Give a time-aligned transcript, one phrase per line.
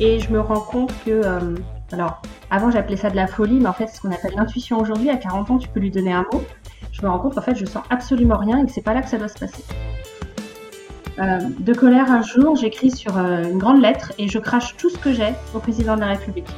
[0.00, 1.54] Et je me rends compte que, euh,
[1.92, 4.78] alors, avant j'appelais ça de la folie, mais en fait, c'est ce qu'on appelle l'intuition
[4.78, 5.10] aujourd'hui.
[5.10, 6.42] À 40 ans, tu peux lui donner un mot.
[6.90, 9.02] Je me rends compte qu'en fait, je sens absolument rien et que c'est pas là
[9.02, 9.64] que ça doit se passer.
[11.20, 14.90] Euh, de colère, un jour, j'écris sur euh, une grande lettre et je crache tout
[14.90, 16.48] ce que j'ai au président de la République.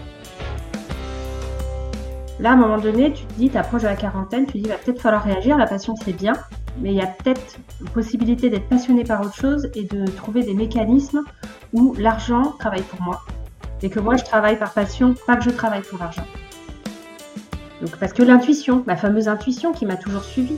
[2.41, 4.59] Là, à un moment donné, tu te dis, tu approches de la quarantaine, tu te
[4.59, 6.35] dis, va peut-être falloir réagir, la passion c'est bien,
[6.79, 7.59] mais il y a peut-être
[7.95, 11.23] possibilité d'être passionné par autre chose et de trouver des mécanismes
[11.73, 13.23] où l'argent travaille pour moi.
[13.83, 16.25] Et que moi, je travaille par passion, pas que je travaille pour l'argent.
[18.01, 20.55] Parce que l'intuition, ma fameuse intuition qui m'a toujours suivi,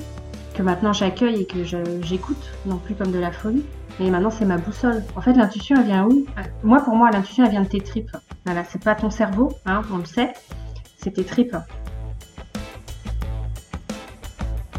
[0.54, 1.64] que maintenant j'accueille et que
[2.02, 3.64] j'écoute, non plus comme de la folie,
[4.00, 5.02] et maintenant c'est ma boussole.
[5.16, 6.26] En fait, l'intuition, elle vient où?
[6.62, 8.16] Moi, pour moi, l'intuition, elle vient de tes tripes.
[8.44, 10.32] Voilà, c'est pas ton cerveau, hein, on le sait,
[10.96, 11.56] c'est tes tripes.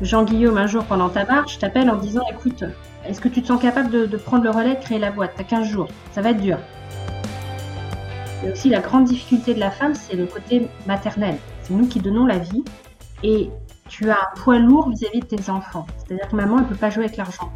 [0.01, 2.63] Jean-Guillaume, un jour pendant ta marche, t'appelle en disant Écoute,
[3.05, 5.33] est-ce que tu te sens capable de, prendre le relais, de créer la boîte?
[5.35, 6.57] T'as 15 jours, ça va être dur.
[8.43, 11.37] Et aussi, la grande difficulté de la femme, c'est le côté maternel.
[11.63, 12.63] C'est nous qui donnons la vie
[13.23, 13.49] et
[13.89, 15.85] tu as un poids lourd vis-à-vis de tes enfants.
[15.97, 17.51] C'est-à-dire que maman, elle peut pas jouer avec l'argent.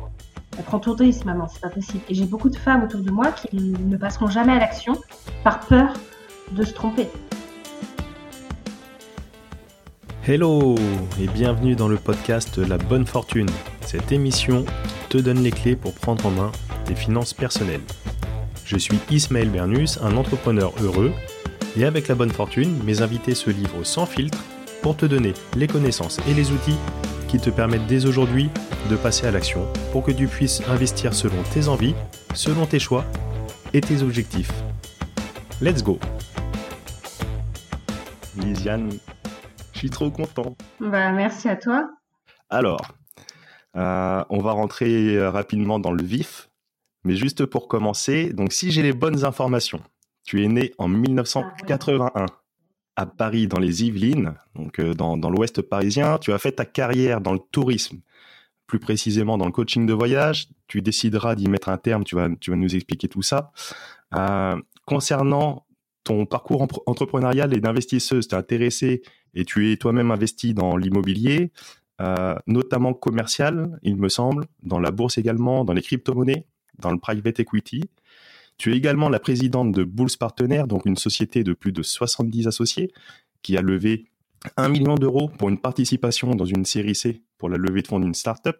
[0.57, 2.03] Elle prend tout risque, maman, c'est pas possible.
[2.09, 4.93] Et j'ai beaucoup de femmes autour de moi qui ne passeront jamais à l'action
[5.45, 5.93] par peur
[6.51, 7.07] de se tromper.
[10.25, 10.75] Hello
[11.21, 13.49] et bienvenue dans le podcast La Bonne Fortune,
[13.81, 16.51] cette émission qui te donne les clés pour prendre en main
[16.85, 17.81] tes finances personnelles.
[18.63, 21.11] Je suis Ismaël Bernus, un entrepreneur heureux,
[21.75, 24.37] et avec La Bonne Fortune, mes invités se livrent sans filtre
[24.81, 26.77] pour te donner les connaissances et les outils
[27.27, 28.49] qui te permettent dès aujourd'hui
[28.89, 31.95] de passer à l'action pour que tu puisses investir selon tes envies,
[32.33, 33.03] selon tes choix
[33.73, 34.53] et tes objectifs.
[35.61, 35.99] Let's go
[38.37, 38.89] Lisiane,
[39.89, 40.55] trop content.
[40.79, 41.89] Bah, merci à toi.
[42.49, 42.93] Alors,
[43.75, 46.49] euh, on va rentrer euh, rapidement dans le vif,
[47.03, 49.81] mais juste pour commencer, donc si j'ai les bonnes informations,
[50.23, 52.25] tu es né en 1981 ah
[52.95, 56.19] à Paris, dans les Yvelines, donc euh, dans, dans l'ouest parisien.
[56.19, 58.01] Tu as fait ta carrière dans le tourisme,
[58.67, 60.49] plus précisément dans le coaching de voyage.
[60.67, 63.51] Tu décideras d'y mettre un terme, tu vas, tu vas nous expliquer tout ça.
[64.85, 65.65] concernant
[66.03, 69.01] ton parcours entrepreneurial et d'investisseuse, t'es intéressé
[69.33, 71.51] et tu es toi-même investi dans l'immobilier,
[72.01, 76.45] euh, notamment commercial, il me semble, dans la bourse également, dans les crypto-monnaies,
[76.79, 77.83] dans le private equity.
[78.57, 82.47] Tu es également la présidente de Bulls Partner, donc une société de plus de 70
[82.47, 82.91] associés
[83.41, 84.05] qui a levé
[84.57, 87.99] 1 million d'euros pour une participation dans une série C pour la levée de fonds
[87.99, 88.57] d'une startup.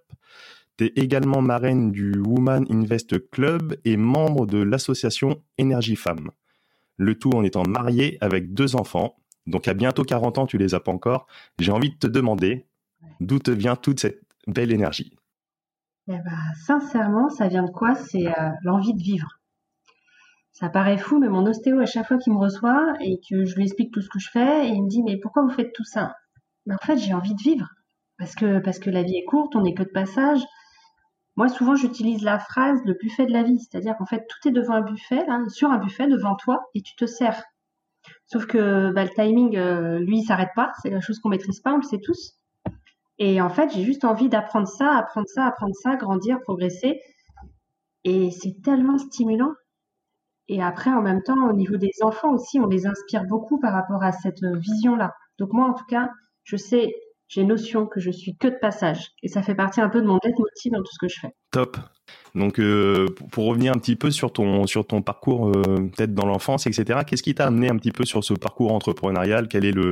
[0.78, 6.32] Tu es également marraine du Woman Invest Club et membre de l'association Énergie Femmes
[6.98, 9.16] le tout en étant marié avec deux enfants.
[9.48, 11.28] Donc à bientôt 40 ans, tu les as pas encore.
[11.60, 12.66] J'ai envie de te demander
[13.20, 15.16] d'où te vient toute cette belle énergie.
[16.08, 17.96] Eh ben, sincèrement, ça vient de quoi?
[17.96, 19.40] C'est euh, l'envie de vivre.
[20.52, 23.56] Ça paraît fou, mais mon ostéo, à chaque fois qu'il me reçoit et que je
[23.56, 25.86] lui explique tout ce que je fais, il me dit Mais pourquoi vous faites tout
[25.86, 26.16] ça?
[26.66, 27.68] Mais en fait, j'ai envie de vivre.
[28.18, 30.42] Parce que, parce que la vie est courte, on n'est que de passage.
[31.36, 34.52] Moi, souvent, j'utilise la phrase le buffet de la vie, c'est-à-dire qu'en fait, tout est
[34.52, 37.44] devant un buffet, sur un buffet devant toi, et tu te sers.
[38.34, 40.72] Sauf que bah, le timing, euh, lui, il s'arrête pas.
[40.82, 42.34] C'est la chose qu'on maîtrise pas, on le sait tous.
[43.20, 47.00] Et en fait, j'ai juste envie d'apprendre ça, apprendre ça, apprendre ça, grandir, progresser.
[48.04, 49.54] Et c'est tellement stimulant.
[50.48, 53.72] Et après, en même temps, au niveau des enfants aussi, on les inspire beaucoup par
[53.72, 55.14] rapport à cette vision-là.
[55.38, 56.10] Donc moi, en tout cas,
[56.44, 56.92] je sais
[57.28, 59.12] j'ai notion que je suis que de passage.
[59.24, 61.32] Et ça fait partie un peu de mon leitmotiv dans tout ce que je fais.
[61.52, 61.78] Top.
[62.36, 66.26] Donc, euh, pour revenir un petit peu sur ton, sur ton parcours, euh, peut-être dans
[66.26, 69.48] l'enfance, etc., qu'est-ce qui t'a amené un petit peu sur ce parcours entrepreneurial?
[69.48, 69.92] Quel est le,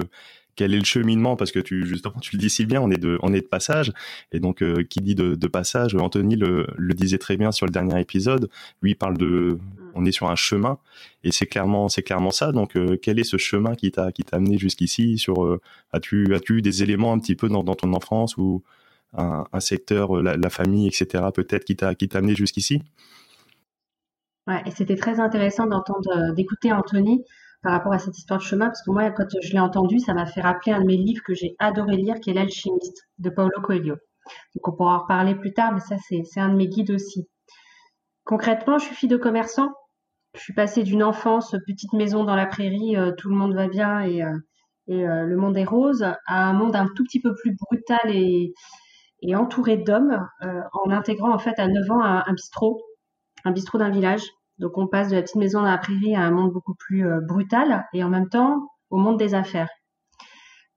[0.55, 1.35] quel est le cheminement?
[1.35, 3.47] Parce que tu justement, tu le dis si bien, on est de, on est de
[3.47, 3.91] passage.
[4.31, 7.65] Et donc, euh, qui dit de, de, passage, Anthony le, le, disait très bien sur
[7.65, 8.49] le dernier épisode.
[8.81, 9.59] Lui il parle de, mm.
[9.95, 10.77] on est sur un chemin,
[11.23, 12.51] et c'est clairement, c'est clairement ça.
[12.51, 15.61] Donc, euh, quel est ce chemin qui t'a, qui t'a amené jusqu'ici Sur, euh,
[15.93, 18.63] as-tu, as-tu eu des éléments un petit peu dans, dans ton enfance ou
[19.13, 21.25] un, secteur, la, la, famille, etc.
[21.33, 22.81] Peut-être qui t'a, amené jusqu'ici
[24.47, 27.24] Ouais, et c'était très intéressant d'entendre, d'écouter Anthony
[27.62, 30.13] par rapport à cette histoire de chemin, parce que moi, quand je l'ai entendu, ça
[30.13, 33.30] m'a fait rappeler un de mes livres que j'ai adoré lire, qui est L'Alchimiste de
[33.30, 33.97] Paulo Coelho.
[34.56, 37.27] Donc on pourra en reparler plus tard, mais ça, c'est un de mes guides aussi.
[38.24, 39.71] Concrètement, je suis fille de commerçant.
[40.36, 43.68] Je suis passée d'une enfance, petite maison dans la prairie, euh, tout le monde va
[43.68, 44.38] bien et, euh,
[44.89, 48.53] euh, le monde est rose, à un monde un tout petit peu plus brutal et,
[49.21, 52.81] et entouré d'hommes, en intégrant en fait à 9 ans un bistrot,
[53.45, 54.23] un bistrot d'un village
[54.62, 57.07] donc on passe de la petite maison dans la prairie à un monde beaucoup plus
[57.07, 59.69] euh, brutal et en même temps au monde des affaires.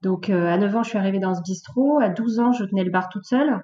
[0.01, 1.99] Donc euh, à 9 ans, je suis arrivée dans ce bistrot.
[1.99, 3.61] À 12 ans, je tenais le bar toute seule.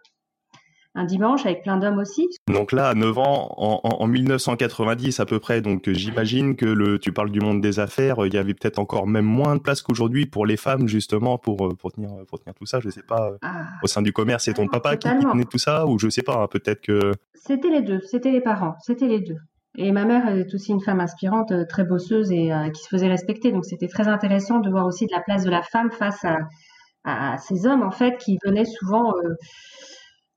[0.93, 2.27] Un dimanche avec plein d'hommes aussi.
[2.47, 7.13] Donc là, à 9 ans, en, 1990 à peu près, donc j'imagine que le, tu
[7.13, 10.25] parles du monde des affaires, il y avait peut-être encore même moins de place qu'aujourd'hui
[10.25, 12.79] pour les femmes justement pour euh, pour tenir pour tenir tout ça.
[12.81, 13.67] Je sais pas ah.
[13.83, 16.35] au sein du commerce, c'est ton papa qui, tenait tout ça ou je sais pas,
[16.35, 17.13] hein, peut-être que.
[17.35, 19.37] C'était les deux, c'était les parents, c'était les deux.
[19.77, 22.89] Et ma mère est aussi une femme inspirante, euh, très bosseuse et euh, qui se
[22.89, 23.53] faisait respecter.
[23.53, 26.39] Donc c'était très intéressant de voir aussi de la place de la femme face à,
[27.05, 29.13] à ces hommes en fait qui venaient souvent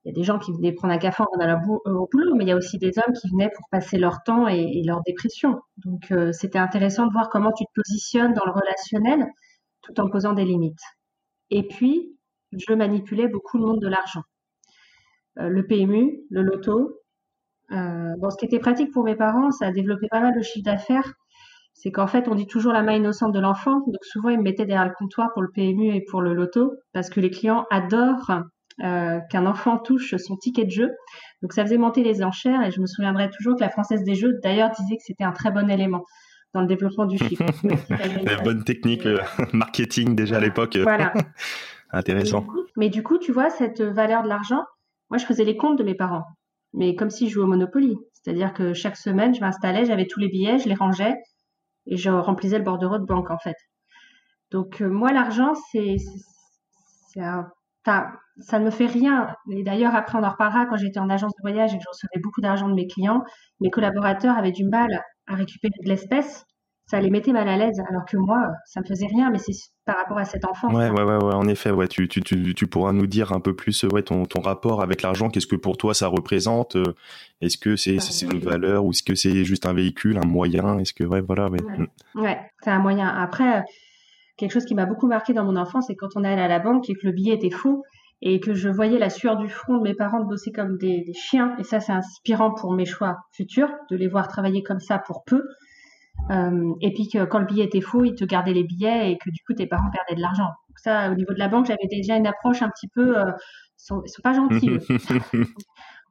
[0.05, 2.35] il y a des gens qui venaient prendre un café en allant euh, au boulot,
[2.35, 5.01] mais il y a aussi des hommes qui venaient pour passer leur temps et, leur
[5.01, 5.59] dépression.
[5.77, 9.25] Donc euh, c'était intéressant de voir comment tu te positionnes dans le relationnel
[9.81, 10.83] tout en posant des limites.
[11.49, 12.15] Et puis,
[12.51, 14.21] je manipulais beaucoup le monde de l'argent.
[15.39, 17.01] Euh, le PMU, le loto.
[17.71, 20.65] bon, ce qui était pratique pour mes parents, ça a développé pas mal de chiffre
[20.65, 21.13] d'affaires.
[21.73, 23.79] C'est qu'en fait, on dit toujours la main innocente de l'enfant.
[23.87, 26.75] Donc souvent, ils me mettaient derrière le comptoir pour le PMU et pour le loto
[26.93, 28.43] parce que les clients adorent
[28.83, 30.91] euh, qu'un enfant touche son ticket de jeu.
[31.41, 34.15] Donc ça faisait monter les enchères et je me souviendrai toujours que la Française des
[34.15, 36.03] Jeux d'ailleurs disait que c'était un très bon élément
[36.53, 37.45] dans le développement du chiffre.
[38.23, 39.19] la bonne technique euh,
[39.53, 40.77] marketing déjà à l'époque.
[40.77, 41.13] Voilà.
[41.91, 42.45] Intéressant.
[42.75, 44.63] mais du coup, tu vois, cette valeur de l'argent,
[45.09, 46.25] moi je faisais les comptes de mes parents,
[46.73, 47.95] mais comme si je jouais au Monopoly.
[48.11, 51.15] C'est-à-dire que chaque semaine, je m'installais, j'avais tous les billets, je les rangeais
[51.85, 53.55] et je remplissais le bordereau de banque en fait.
[54.51, 55.97] Donc euh, moi, l'argent, c'est
[57.17, 57.47] un
[57.85, 59.27] ça ne me fait rien.
[59.51, 61.89] Et d'ailleurs, après, on en reparlera quand j'étais en agence de voyage et que je
[61.89, 63.23] recevais beaucoup d'argent de mes clients.
[63.61, 66.45] Mes collaborateurs avaient du mal à récupérer de l'espèce.
[66.87, 69.53] Ça les mettait mal à l'aise, alors que moi, ça me faisait rien, mais c'est
[69.85, 70.71] par rapport à cet enfant.
[70.71, 73.39] Ouais, ouais, ouais, ouais, en effet, ouais, tu, tu, tu, tu pourras nous dire un
[73.39, 76.77] peu plus ouais, ton, ton rapport avec l'argent, qu'est-ce que pour toi ça représente?
[77.41, 80.77] Est-ce que c'est c'est une valeur ou est-ce que c'est juste un véhicule, un moyen?
[80.77, 81.49] Est-ce que, ouais, voilà.
[81.49, 81.59] Ouais,
[82.13, 83.07] ouais c'est un moyen.
[83.07, 83.63] Après,
[84.37, 86.59] quelque chose qui m'a beaucoup marqué dans mon enfance, c'est quand on allait à la
[86.59, 87.83] banque et que le billet était fou
[88.21, 91.55] et que je voyais la sueur du front de mes parents bosser comme des, chiens.
[91.59, 95.23] Et ça, c'est inspirant pour mes choix futurs, de les voir travailler comme ça pour
[95.25, 95.43] peu.
[96.31, 99.17] Euh, et puis que quand le billet était faux, ils te gardaient les billets et
[99.17, 100.47] que du coup, tes parents perdaient de l'argent.
[100.69, 103.17] Donc ça, au niveau de la banque, j'avais déjà une approche un petit peu...
[103.17, 103.31] Euh,
[103.77, 104.79] ils, sont, sont pas gentils.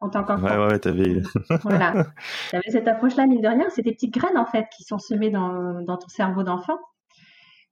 [0.01, 0.45] en tant qu'enfant.
[0.45, 1.23] Ouais, ouais, t'avais...
[1.63, 2.07] voilà.
[2.53, 3.65] J'avais cette approche-là, mine de rien.
[3.71, 6.79] C'est des petites graines, en fait, qui sont semées dans, dans ton cerveau d'enfant.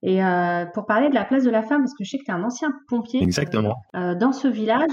[0.05, 2.25] Et euh, pour parler de la place de la femme, parce que je sais que
[2.25, 3.23] tu es un ancien pompier.
[3.23, 3.75] Exactement.
[3.95, 4.91] Euh, dans ce village,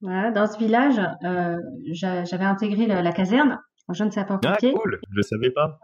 [0.00, 1.56] voilà, dans ce village, euh,
[1.92, 3.58] j'avais intégré la, caserne
[3.88, 4.72] en jeune sapeur-pompier.
[4.72, 5.80] Ah cool, je ne savais pas.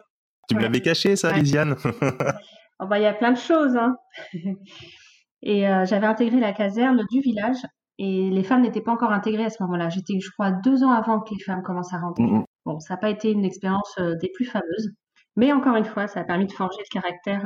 [0.49, 1.75] Tu me l'avais caché ça, Lisiane
[2.81, 3.77] oh, bah, Il y a plein de choses.
[3.77, 3.97] Hein.
[5.43, 7.59] et j'avais intégré la caserne du village
[7.99, 9.89] et les femmes n'étaient pas encore intégrées à ce moment-là.
[9.89, 12.25] J'étais, je crois, deux ans avant que les femmes commencent à rentrer.
[12.65, 14.93] Bon, ça n'a pas été une expérience des plus fameuses.
[15.37, 17.45] Mais encore une fois, ça a permis de forger le caractère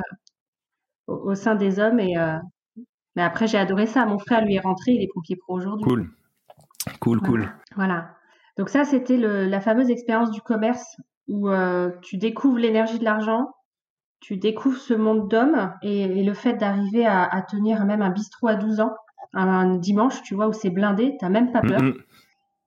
[1.07, 1.99] au, sein des hommes.
[1.99, 2.37] Et, euh,
[3.15, 4.05] mais après, j'ai adoré ça.
[4.05, 5.85] Mon frère, lui, est rentré, il est pompier pro aujourd'hui.
[5.85, 6.09] Cool.
[6.99, 7.49] Cool, cool.
[7.75, 8.15] Voilà.
[8.57, 10.97] Donc ça, c'était la fameuse expérience du commerce
[11.27, 13.49] où euh, tu découvres l'énergie de l'argent,
[14.19, 18.55] tu découvres ce monde d'hommes et, le fait d'arriver à, tenir même un bistrot à
[18.55, 18.95] 12 ans,
[19.33, 21.81] un, dimanche, tu vois, où c'est blindé, t'as même pas peur.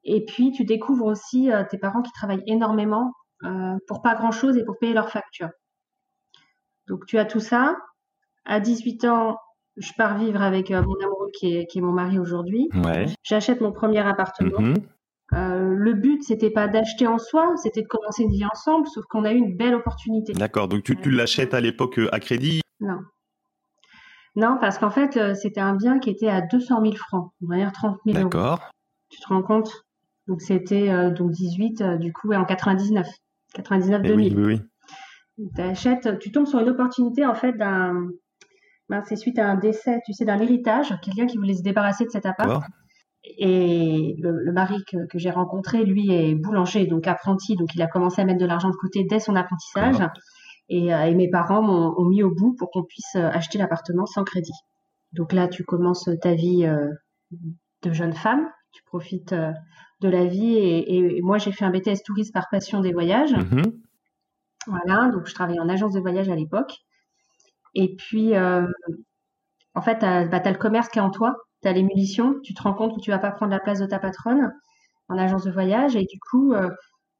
[0.05, 3.12] Et puis, tu découvres aussi euh, tes parents qui travaillent énormément
[3.87, 5.50] pour pas grand-chose et pour payer leurs factures.
[6.88, 7.76] Donc, tu as tout ça.
[8.49, 9.37] À 18 ans,
[9.77, 12.69] je pars vivre avec euh, mon amoureux qui est, mon mari aujourd'hui.
[13.23, 14.61] J'achète mon premier appartement.
[14.61, 14.77] Mhm.
[15.35, 19.05] Euh, le but, c'était pas d'acheter en soi, c'était de commencer une vie ensemble, sauf
[19.05, 20.33] qu'on a eu une belle opportunité.
[20.33, 22.62] D'accord, donc tu, l'achètes à l'époque euh, à crédit?
[22.81, 23.00] Non.
[24.35, 27.57] Non, parce qu'en fait, c'était un bien qui était à 200 000 francs, on va
[27.57, 28.28] dire 30 000 euros.
[28.31, 28.71] D'accord.
[29.11, 29.85] Tu te rends compte?
[30.28, 33.07] Donc c'était donc 18, du coup, en 99.
[33.57, 34.05] 99-2000.
[34.05, 34.61] Eh oui, oui,
[35.38, 36.19] oui.
[36.21, 38.09] tu tombes sur une opportunité en fait d'un
[38.88, 42.04] ben, c'est suite à un décès, tu sais, d'un héritage, quelqu'un qui voulait se débarrasser
[42.04, 42.64] de cet appart.
[43.25, 48.23] Et le, mari que, j'ai rencontré, lui, est boulanger, donc apprenti, donc il a commencé
[48.23, 50.00] à mettre de l'argent de côté dès son apprentissage.
[50.71, 54.25] Euh, et, mes parents m'ont mis au bout pour qu'on puisse euh, acheter l'appartement sans
[54.25, 54.52] crédit.
[55.12, 56.88] Donc là, tu commences ta vie euh,
[57.83, 60.57] de jeune femme, tu profites de la vie.
[60.57, 63.33] Et, moi, j'ai fait un BTS touriste par passion des voyages.
[63.33, 63.73] Mm-hmm.
[64.66, 66.73] Voilà, donc je travaillais en agence de voyage à l'époque.
[67.75, 68.67] Et puis, euh,
[69.75, 72.41] en fait, tu as, bah, le commerce qui est en toi, tu as les munitions,
[72.43, 74.53] tu te rends compte que tu vas pas prendre la place de ta patronne
[75.09, 75.97] en agence de voyage.
[75.97, 76.71] Et du coup, euh,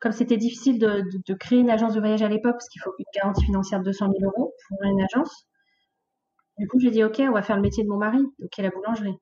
[0.01, 3.05] comme c'était difficile de, créer une agence de voyage à l'époque, parce qu'il faut une
[3.15, 5.47] garantie financière de 200 000 euros pour une agence,
[6.59, 8.61] du coup, j'ai dit, OK, on va faire le métier de mon mari, donc qui
[8.61, 9.17] est la boulangerie.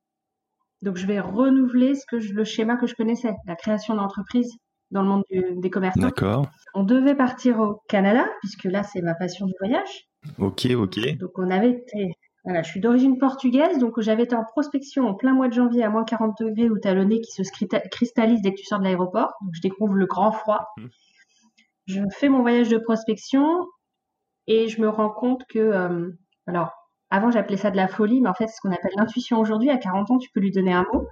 [0.82, 4.50] Donc, je vais renouveler que le schéma que je connaissais, la création d'entreprise
[4.90, 6.00] dans le monde des commerçants.
[6.00, 6.46] D'accord.
[6.74, 10.08] On devait partir au Canada, puisque là, c'est ma passion du voyage.
[10.38, 11.18] Ok, ok.
[11.18, 12.14] Donc on avait été,
[12.44, 15.84] Voilà, je suis d'origine portugaise, donc j'avais été en prospection en plein mois de janvier
[15.84, 17.42] à moins 40 degrés où tu as le nez qui se
[17.90, 19.32] cristallise dès que tu sors de l'aéroport.
[19.42, 20.68] Donc je découvre le grand froid.
[20.76, 20.86] Mmh.
[21.86, 23.66] Je fais mon voyage de prospection
[24.46, 26.10] et je me rends compte que, euh,
[26.46, 26.72] alors,
[27.10, 29.70] avant j'appelais ça de la folie, mais en fait c'est ce qu'on appelle l'intuition aujourd'hui.
[29.70, 31.06] À 40 ans, tu peux lui donner un mot.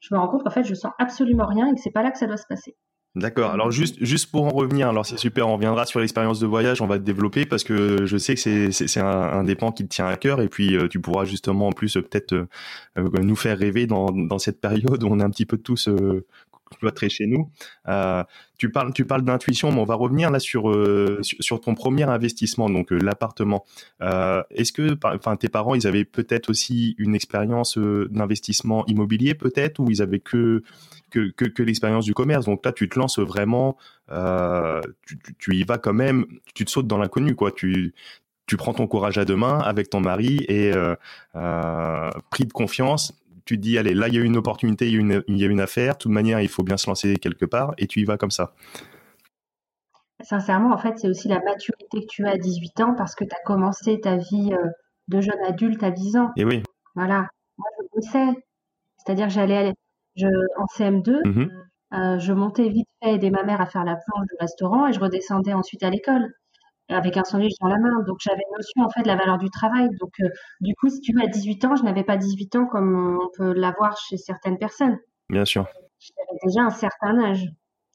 [0.00, 2.10] Je me rends compte qu'en fait je sens absolument rien et que c'est pas là
[2.10, 2.76] que ça doit se passer.
[3.16, 3.50] D'accord.
[3.50, 6.80] Alors juste, juste pour en revenir, alors c'est super, on reviendra sur l'expérience de voyage,
[6.80, 9.72] on va te développer parce que je sais que c'est, c'est, un, un, des pans
[9.72, 12.32] qui te tient à cœur et puis euh, tu pourras justement en plus euh, peut-être
[12.32, 12.46] euh,
[12.96, 15.88] nous faire rêver dans, dans cette période où on est un petit peu tous
[16.78, 17.50] cloîtrés chez nous.
[18.58, 20.72] tu parles, tu parles d'intuition, mais on va revenir là sur,
[21.22, 23.64] sur, ton premier investissement, donc l'appartement.
[24.00, 29.90] est-ce que, enfin, tes parents, ils avaient peut-être aussi une expérience d'investissement immobilier, peut-être, ou
[29.90, 30.62] ils avaient que
[31.10, 32.46] que, que, l'expérience du commerce?
[32.46, 33.76] Donc là, tu te lances vraiment,
[34.10, 37.52] euh, tu, tu, y vas quand même, tu te sautes dans l'inconnu, quoi.
[37.52, 37.94] Tu,
[38.46, 40.94] tu prends ton courage à deux mains avec ton mari et euh,
[41.36, 43.12] euh, pris de confiance,
[43.50, 45.36] tu te dis, allez, là, il y a une opportunité, il y a une, il
[45.36, 47.88] y a une affaire, de toute manière, il faut bien se lancer quelque part et
[47.88, 48.54] tu y vas comme ça.
[50.22, 53.24] Sincèrement, en fait, c'est aussi la maturité que tu as à 18 ans parce que
[53.24, 54.52] tu as commencé ta vie
[55.08, 56.30] de jeune adulte à 10 ans.
[56.36, 56.62] Et oui.
[56.94, 57.26] Voilà.
[57.58, 57.66] Moi,
[57.96, 58.28] je sais.
[58.98, 59.74] C'est-à-dire, j'allais
[60.14, 60.26] je,
[60.56, 61.48] en CM2, mmh
[61.92, 64.92] euh, je montais vite fait aider ma mère à faire la planche du restaurant et
[64.92, 66.32] je redescendais ensuite à l'école
[66.90, 68.02] avec un sandwich dans la main.
[68.06, 69.88] Donc j'avais notion en fait de la valeur du travail.
[70.00, 70.28] Donc euh,
[70.60, 73.28] du coup, si tu veux, à 18 ans, je n'avais pas 18 ans comme on
[73.36, 74.98] peut l'avoir chez certaines personnes.
[75.28, 75.66] Bien sûr.
[75.98, 77.44] J'avais déjà un certain âge.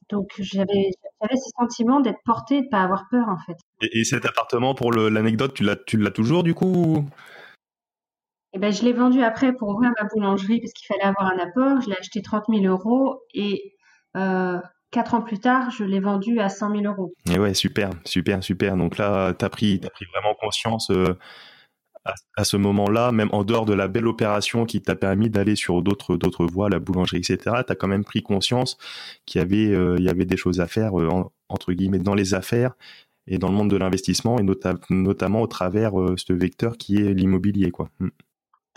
[0.10, 0.92] Donc j'avais
[1.32, 3.58] ce sentiment d'être portée, de ne pas avoir peur en fait.
[3.82, 7.06] Et, cet appartement, pour l'anecdote, tu l'as toujours du coup
[8.56, 11.40] eh ben, je l'ai vendu après pour ouvrir ma boulangerie parce qu'il fallait avoir un
[11.40, 11.82] apport.
[11.82, 13.75] Je l'ai acheté 30 000 euros et
[14.16, 14.62] euh,
[14.96, 17.14] quatre ans plus tard, je l'ai vendu à 100 000 euros.
[17.30, 18.78] Et ouais, super, super, super.
[18.78, 21.18] Donc là, tu as pris, as pris vraiment conscience euh,
[22.38, 25.82] à, ce moment-là, même en dehors de la belle opération qui t'a permis d'aller sur
[25.82, 27.38] d'autres d'autres voies, la boulangerie, etc.
[27.68, 28.78] Tu as quand même pris conscience
[29.25, 30.94] qu'il y avait euh, il y avait des choses à faire
[31.50, 32.72] entre guillemets dans les affaires
[33.28, 34.44] et dans le monde de l'investissement et
[34.90, 37.90] notamment au travers ce vecteur qui est l'immobilier, quoi.
[38.00, 38.10] Mm.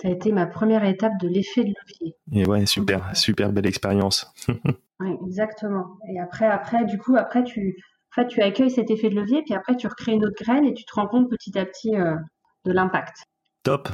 [0.03, 2.17] Ça a été ma première étape de l'effet de levier.
[2.33, 4.33] Et ouais, super, super belle expérience.
[5.01, 5.99] oui, exactement.
[6.09, 7.77] Et après, après, du coup, après, tu,
[8.13, 10.65] en fait, tu accueilles cet effet de levier, puis après, tu recrées une autre graine
[10.65, 12.17] et tu te rends compte petit à petit euh,
[12.65, 13.25] de l'impact.
[13.63, 13.89] Top.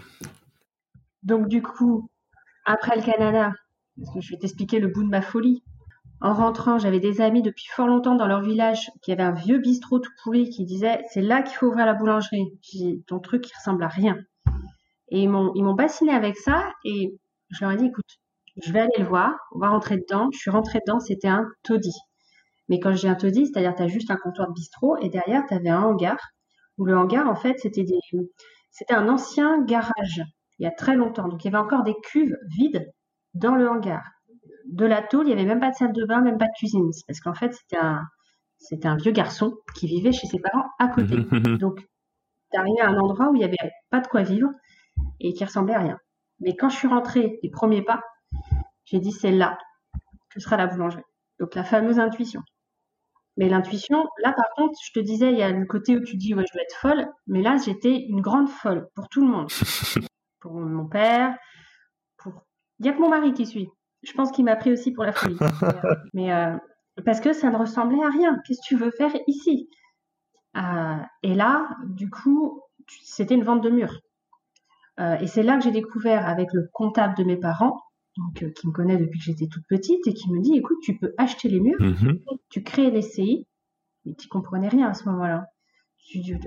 [1.23, 2.09] Donc, du coup,
[2.65, 3.53] après le Canada,
[3.99, 5.63] parce que je vais t'expliquer le bout de ma folie.
[6.21, 9.59] En rentrant, j'avais des amis depuis fort longtemps dans leur village qui avaient un vieux
[9.59, 12.59] bistrot tout pourri qui disait c'est là qu'il faut ouvrir la boulangerie.
[12.63, 14.17] J'ai dit ton truc qui ressemble à rien.
[15.11, 17.19] Et ils m'ont, ils m'ont bassiné avec ça et
[17.51, 18.19] je leur ai dit, écoute,
[18.63, 20.29] je vais aller le voir, on va rentrer dedans.
[20.33, 21.99] Je suis rentrée dedans, c'était un taudis.
[22.69, 25.43] Mais quand dis un taudis, c'est-à-dire tu as juste un comptoir de bistrot et derrière
[25.47, 26.17] tu avais un hangar
[26.79, 27.99] où le hangar en fait c'était des
[28.71, 30.23] c'était un ancien garage
[30.59, 31.29] il y a très longtemps.
[31.29, 32.91] Donc il y avait encore des cuves vides
[33.35, 34.03] dans le hangar.
[34.67, 36.57] De la tôle, il n'y avait même pas de salle de bain, même pas de
[36.57, 36.89] cuisine.
[37.07, 38.03] Parce qu'en fait c'était un
[38.57, 41.17] c'était un vieux garçon qui vivait chez ses parents à côté.
[41.61, 41.81] Donc
[42.51, 43.57] tu arrivé à un endroit où il n'y avait
[43.91, 44.49] pas de quoi vivre
[45.21, 45.99] et qui ressemblait à rien.
[46.41, 48.01] Mais quand je suis rentrée, les premiers pas,
[48.85, 49.59] j'ai dit c'est là
[50.31, 51.03] que sera la boulangerie.
[51.39, 52.43] Donc la fameuse intuition.
[53.37, 56.17] Mais l'intuition, là par contre, je te disais, il y a le côté où tu
[56.17, 59.31] dis ouais, je vais être folle, mais là j'étais une grande folle pour tout le
[59.31, 59.49] monde.
[60.41, 61.37] pour mon père,
[62.19, 62.45] pour.
[62.79, 63.69] Il n'y a que mon mari qui suit.
[64.03, 65.39] Je pense qu'il m'a pris aussi pour la folie.
[66.15, 66.57] mais euh,
[67.05, 68.37] parce que ça ne ressemblait à rien.
[68.47, 69.69] Qu'est-ce que tu veux faire ici?
[70.57, 72.61] Euh, Et là, du coup,
[73.03, 74.01] c'était une vente de mur.
[75.01, 77.81] Euh, et c'est là que j'ai découvert avec le comptable de mes parents,
[78.17, 80.79] donc, euh, qui me connaît depuis que j'étais toute petite, et qui me dit, écoute,
[80.83, 82.19] tu peux acheter les murs, mhm.
[82.51, 83.47] tu crées les CI,
[84.05, 85.47] mais tu comprenais rien à ce moment-là.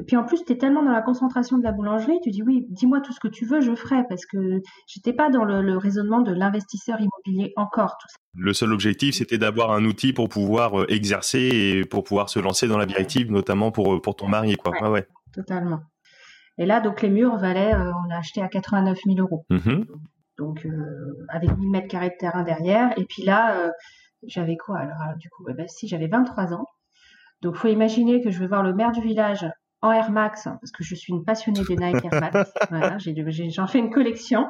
[0.06, 2.68] Puis en plus, tu es tellement dans la concentration de la boulangerie, tu dis oui,
[2.70, 6.22] dis-moi tout ce que tu veux, je ferai, parce que j'étais pas dans le, raisonnement
[6.22, 7.98] de l'investisseur immobilier encore.
[8.00, 8.18] Tout ça.
[8.36, 12.40] Le seul objectif, c'était d'avoir un outil pour pouvoir euh, exercer et pour pouvoir se
[12.40, 14.58] lancer dans la vie active, notamment pour, pour ton mari.
[14.58, 14.74] Quoi.
[14.80, 15.08] Ouais, ouais.
[15.34, 15.82] Totalement.
[16.60, 19.46] Et là, donc les murs valaient, euh, on l'a acheté à 89 000 euros.
[19.50, 19.86] Mhm.
[20.38, 22.98] Donc euh, avec 1000 mètres carrés de terrain derrière.
[22.98, 23.72] Et puis là, euh,
[24.24, 26.66] j'avais quoi alors, Du coup, eh ben, si j'avais 23 ans.
[27.42, 29.46] Donc faut imaginer que je vais voir le maire du village
[29.82, 32.52] en Air Max, hein, parce que je suis une passionnée des Nike Air Max.
[32.70, 34.48] voilà, j'en fais une collection.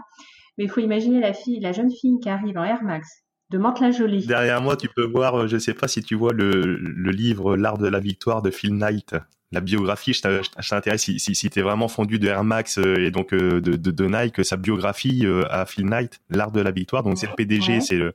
[0.58, 3.58] Mais il faut imaginer la fille, la jeune fille qui arrive en Air Max de
[3.58, 4.25] Mantes-la-Jolie.
[4.25, 7.56] Derrière moi, tu peux voir, je ne sais pas si tu vois le, le livre
[7.56, 9.15] L'art de la victoire de Phil Knight
[9.51, 12.98] la biographie, je t'intéresse si, si, si tu es vraiment fondu de Air Max euh,
[12.98, 16.62] et donc euh, de, de, de, Nike, sa biographie euh, à Phil Knight, l'art de
[16.62, 17.04] la victoire.
[17.04, 18.13] Donc c'est le PDG, c'est le,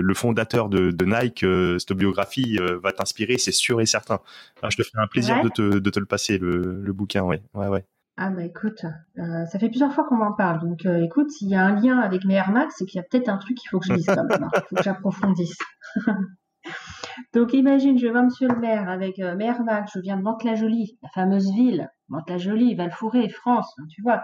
[0.00, 1.44] le, fondateur de, de Nike.
[1.78, 4.20] cette biographie va t'inspirer, c'est sûr et certain.
[4.68, 7.42] je te ferai un plaisir de, te, de te le passer, le, le bouquin, ouais.
[7.54, 7.84] ouais, ouais.
[8.18, 8.84] Ah bah écoute,
[9.18, 10.60] euh, ça fait plusieurs fois qu'on m'en parle.
[10.60, 13.00] Donc euh, écoute, s'il y a un lien avec mes Air Max, c'est qu'il y
[13.00, 14.50] a peut-être un truc qu'il faut que je même.
[14.54, 15.56] Il faut que j'approfondisse.
[17.32, 21.08] Donc imagine, je vois monsieur le maire avec euh, Max, je viens de Mantes-la-Jolie, la
[21.10, 24.22] fameuse ville, Mantes-la-Jolie, Val-Fouré, France, hein, tu vois.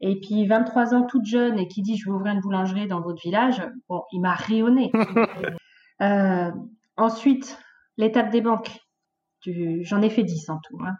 [0.00, 3.00] Et puis 23 ans toute jeune et qui dit je vais ouvrir une boulangerie dans
[3.00, 4.90] votre village, bon, il m'a rayonné.
[6.02, 6.50] Euh,
[6.98, 7.58] ensuite,
[7.96, 8.70] l'étape des banques.
[9.46, 10.78] J'en ai fait 10 en tout.
[10.84, 10.94] hein.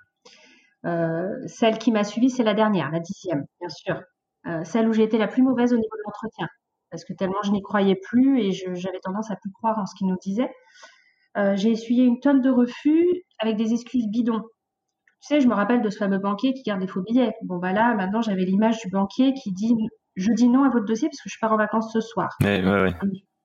[0.87, 4.01] Euh, celle qui m'a suivie, c'est la dernière, la dixième, bien sûr.
[4.47, 6.49] Euh, celle où j'ai été la plus mauvaise au niveau de l'entretien.
[6.91, 9.95] Parce que tellement je n'y croyais plus et j'avais tendance à plus croire en ce
[9.97, 10.51] qu'il nous disait.
[11.37, 14.43] Euh, j'ai essuyé une tonne de refus avec des excuses bidons.
[15.21, 17.35] Tu sais, je me rappelle de ce fameux banquier qui garde des faux billets.
[17.43, 19.75] Bon, bah là, maintenant, j'avais l'image du banquier qui dit
[20.17, 22.31] Je dis non à votre dossier parce que je pars en vacances ce soir.
[22.43, 22.95] Ouais, ouais, ouais.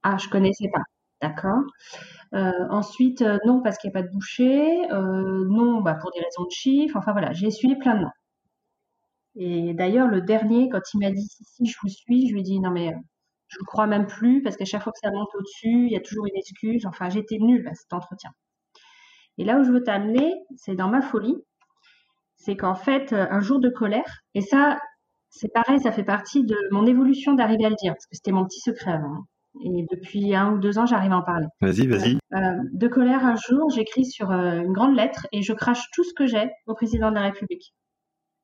[0.03, 0.81] Ah, je connaissais pas.
[1.21, 1.62] D'accord.
[2.33, 4.91] Euh, ensuite, euh, non, parce qu'il n'y a pas de boucher.
[4.91, 6.98] Euh, non, bah, pour des raisons de chiffres.
[6.98, 8.12] Enfin, voilà, j'ai essuyé plein de noms.
[9.36, 12.41] Et d'ailleurs, le dernier, quand il m'a dit si, si, je vous suis, je lui
[12.41, 12.93] ai dit non, mais
[13.51, 15.98] je ne crois même plus parce qu'à chaque fois que ça monte au-dessus, il y
[15.98, 16.86] a toujours une excuse.
[16.86, 18.31] Enfin, j'étais nulle à cet entretien.
[19.38, 21.36] Et là où je veux t'amener, c'est dans ma folie.
[22.38, 24.79] C'est qu'en fait, euh, un jour de colère, et ça,
[25.29, 28.31] c'est pareil, ça fait partie de mon évolution d'arriver à le dire, parce que c'était
[28.31, 29.25] mon petit secret avant.
[29.63, 31.46] Et depuis un ou deux ans, j'arrive à en parler.
[31.60, 32.17] Vas-y, vas-y.
[32.34, 32.39] Euh,
[32.72, 36.13] de colère, un jour, j'écris sur euh, une grande lettre et je crache tout ce
[36.13, 37.74] que j'ai au président de la République,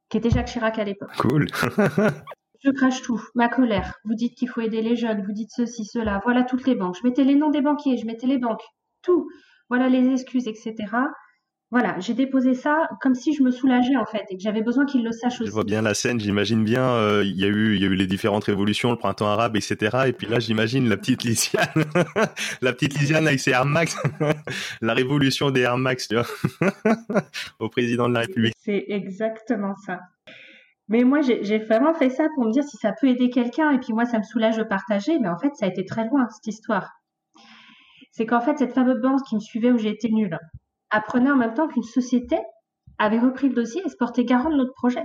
[0.09, 1.15] qui était Jacques Chirac à l'époque.
[1.17, 1.47] Cool.
[2.67, 3.93] Je crache tout, ma colère.
[4.03, 6.19] Vous dites qu'il faut aider les jeunes, vous dites ceci, cela.
[6.25, 6.97] Voilà toutes les banques.
[7.01, 8.61] Je mettais les noms des banquiers, je mettais les banques,
[9.01, 9.29] tout.
[9.69, 10.75] Voilà les excuses, etc.
[11.71, 14.85] Voilà, j'ai déposé ça comme si je me soulageais en fait et que j'avais besoin
[14.85, 15.51] qu'ils le sachent Je aussi.
[15.53, 16.83] vois bien la scène, j'imagine bien.
[16.89, 19.55] euh, Il y a eu, il y a eu les différentes révolutions, le printemps arabe,
[19.55, 19.99] etc.
[20.07, 21.67] Et puis là, j'imagine la petite Lisiane,
[22.61, 23.95] la petite Lisiane avec ses Air Max,
[24.81, 26.25] la révolution des Air Max, tu vois,
[27.59, 28.53] au président de la République.
[28.59, 29.99] C'est exactement ça.
[30.89, 33.79] Mais moi, j'ai vraiment fait ça pour me dire si ça peut aider quelqu'un et
[33.79, 35.19] puis moi, ça me soulage de partager.
[35.19, 36.91] Mais en fait, ça a été très loin, cette histoire.
[38.11, 40.39] C'est qu'en fait, cette fameuse banque qui me suivait où j'ai été nulle
[40.89, 42.37] apprenait en même temps qu'une société
[42.97, 45.03] avait repris le dossier et se portait garant de notre projet.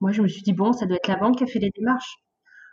[0.00, 1.70] Moi, je me suis dit, bon, ça doit être la banque qui a fait les
[1.70, 2.16] démarches.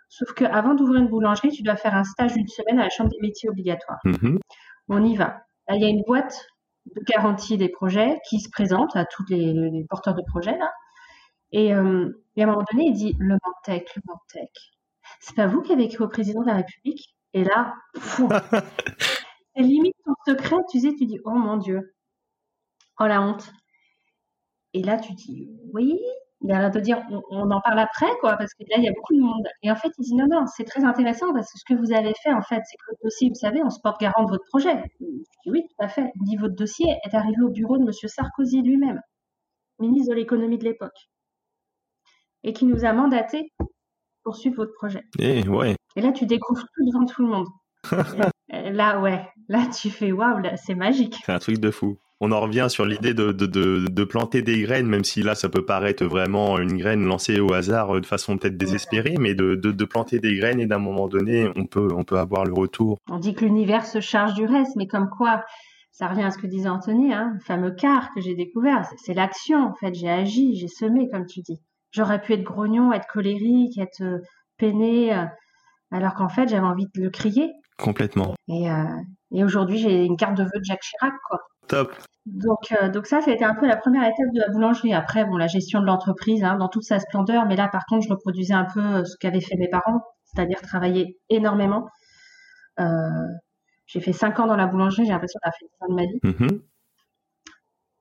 [0.10, 3.10] Sauf qu'avant d'ouvrir une boulangerie, tu dois faire un stage d'une semaine à la Chambre
[3.10, 4.00] des métiers obligatoire.
[4.06, 4.40] Mhm.
[4.90, 5.42] On y va.
[5.68, 6.48] Là, il y a une boîte
[6.86, 10.72] de garantie des projets qui se présente à tous les, les porteurs de projets là.
[11.54, 14.52] Et, euh, et à un moment donné, il dit le Mantec, le Mantec.
[15.22, 17.16] C'est pas vous qui avez écrit au président de la République?
[17.34, 17.76] Et là,
[19.56, 20.58] c'est limite ton secret.
[20.70, 21.96] Tu sais, tu dis oh mon Dieu,
[23.00, 23.52] oh la honte.
[24.74, 26.00] Et là, tu dis oui.
[26.46, 28.84] Il a l'air de dire on, on en parle après quoi, parce que là il
[28.84, 29.48] y a beaucoup de monde.
[29.62, 31.94] Et en fait, il dit non non, c'est très intéressant parce que ce que vous
[31.94, 34.30] avez fait en fait, c'est que votre dossier, vous savez, on se porte garant de
[34.32, 34.76] votre projet.
[35.00, 36.12] Je dis oui, tout à fait.
[36.16, 39.00] Il dit votre dossier est arrivé au bureau de Monsieur Sarkozy lui-même,
[39.80, 41.08] ministre de l'économie de l'époque,
[42.44, 43.52] et qui nous a mandaté
[44.24, 45.04] pour suivre votre projet.
[45.20, 47.48] Et ouais, Et là, tu découvres tout devant tout le monde.
[48.50, 51.16] Et là, ouais, là, tu fais waouh, c'est magique.
[51.26, 51.98] c'est un truc de fou.
[52.22, 55.36] On en revient sur l'idée de, de, de, de planter des graines, même si là,
[55.36, 59.34] ça peut paraître vraiment une graine lancée au hasard euh, de façon peut-être désespérée, mais
[59.36, 62.98] de, planter des graines et d'un moment donné, on peut, on peut avoir le retour.
[63.10, 65.44] On dit que l'univers se charge du reste, mais comme quoi,
[65.92, 68.86] ça revient à ce que disait Anthony, hein, le fameux quart que j'ai découvert.
[68.86, 69.94] C'est- C'est l'action, en fait.
[69.94, 71.60] J'ai agi, j'ai semé, comme tu dis.
[71.94, 74.20] J'aurais pu être grognon, être colérique, être euh,
[74.58, 75.26] peiné, euh,
[75.92, 77.54] alors qu'en fait, j'avais envie de le crier.
[77.78, 78.36] Complètement.
[78.48, 78.84] Et, euh,
[79.32, 81.40] et aujourd'hui, j'ai une carte de vœux de Jacques Chirac, quoi.
[81.68, 81.96] Top.
[82.26, 84.94] Donc, euh, donc ça, c'était un peu la première étape de la boulangerie.
[84.94, 87.46] Après, bon, la gestion de l'entreprise, hein, dans toute sa splendeur.
[87.46, 91.20] Mais là, par contre, je reproduisais un peu ce qu'avaient fait mes parents, c'est-à-dire travailler
[91.30, 91.88] énormément.
[92.80, 92.86] Euh,
[93.86, 95.06] j'ai fait cinq ans dans la boulangerie.
[95.06, 96.20] J'ai l'impression d'avoir fait 10 ans de ma vie.
[96.24, 96.62] Mhm.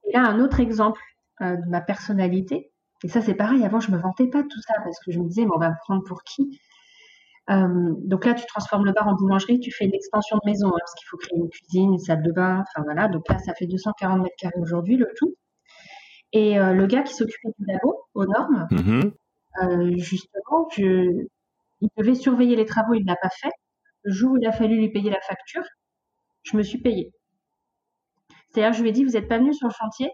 [0.05, 1.00] Et là, un autre exemple
[1.40, 2.71] de ma personnalité.
[3.04, 3.64] Et ça, c'est pareil.
[3.64, 5.58] Avant, je me vantais pas de tout ça parce que je me disais, mais on
[5.58, 6.60] va me prendre pour qui?
[7.50, 10.68] Euh, Donc là, tu transformes le bar en boulangerie, tu fais une extension de maison
[10.68, 12.62] hein, parce qu'il faut créer une cuisine, une salle de bain.
[12.62, 13.08] Enfin voilà.
[13.08, 15.34] Donc là, ça fait 240 mètres carrés aujourd'hui, le tout.
[16.32, 19.12] Et euh, le gars qui s'occupait du labo aux normes, Mhm.
[19.62, 21.26] euh, justement, je...
[21.80, 23.50] il devait surveiller les travaux, il ne l'a pas fait.
[24.04, 25.64] Le jour où il a fallu lui payer la facture,
[26.44, 27.12] je me suis payée.
[28.50, 30.10] C'est-à-dire, je lui ai dit, vous n'êtes pas venu sur le chantier,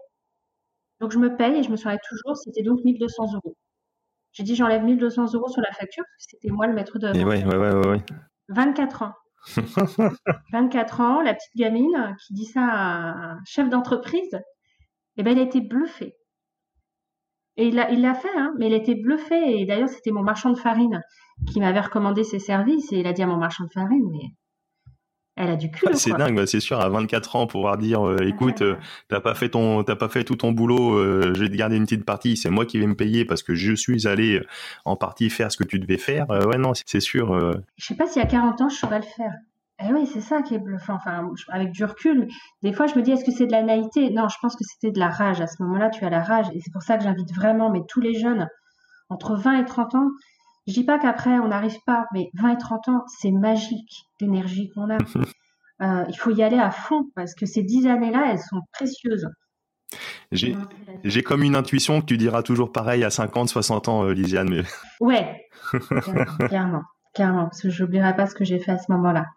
[0.99, 3.55] donc je me paye et je me souviens toujours, c'était donc 1200 euros.
[4.33, 7.17] J'ai dit, j'enlève 1200 euros sur la facture, parce que c'était moi le maître d'œuvre.
[7.17, 8.03] Ouais, ouais, ouais, ouais, ouais.
[8.49, 9.13] 24 ans.
[10.53, 14.39] 24 ans, la petite gamine qui dit ça à un chef d'entreprise,
[15.17, 16.15] eh ben, il a été bluffé.
[17.57, 19.59] Et il l'a il l'a fait, hein, mais il a été bluffé.
[19.59, 21.01] Et d'ailleurs, c'était mon marchand de farine
[21.51, 22.91] qui m'avait recommandé ses services.
[22.93, 24.29] Et il a dit à mon marchand de farine, mais
[25.39, 25.87] Elle a du cul.
[25.93, 26.81] c'est dingue, bah, c'est sûr.
[26.81, 28.75] À 24 ans, pouvoir dire, euh, écoute, euh,
[29.07, 31.77] t'as pas fait ton, t'as pas fait tout ton boulot, euh, je vais te garder
[31.77, 32.35] une petite partie.
[32.35, 34.41] C'est moi qui vais me payer parce que je suis allé
[34.83, 36.29] en partie faire ce que tu devais faire.
[36.29, 37.33] ouais, non, c'est sûr.
[37.77, 39.31] Je sais pas si à 40 ans je saurais le faire.
[39.81, 40.95] Eh oui, c'est ça qui est bluffant.
[40.95, 42.27] Enfin, avec du recul,
[42.61, 44.09] des fois je me dis, est-ce que c'est de la naïveté?
[44.09, 45.39] Non, je pense que c'était de la rage.
[45.39, 47.79] À ce moment-là, tu as la rage, et c'est pour ça que j'invite vraiment, mais
[47.87, 48.49] tous les jeunes
[49.07, 50.09] entre 20 et 30 ans,
[50.69, 54.69] je dis pas qu'après on n'arrive pas, mais 20 et 30 ans, c'est magique l'énergie
[54.69, 54.97] qu'on a.
[55.81, 59.29] Euh, il faut y aller à fond parce que ces 10 années-là, elles sont précieuses.
[60.33, 64.49] J'ai comme une intuition que tu diras toujours pareil à 50, 60 ans, euh, Lisiane.
[64.49, 64.63] Mais...
[64.99, 65.47] Ouais,
[66.49, 66.81] clairement,
[67.15, 69.27] clairement, parce que j'oublierai pas ce que j'ai fait à ce moment-là.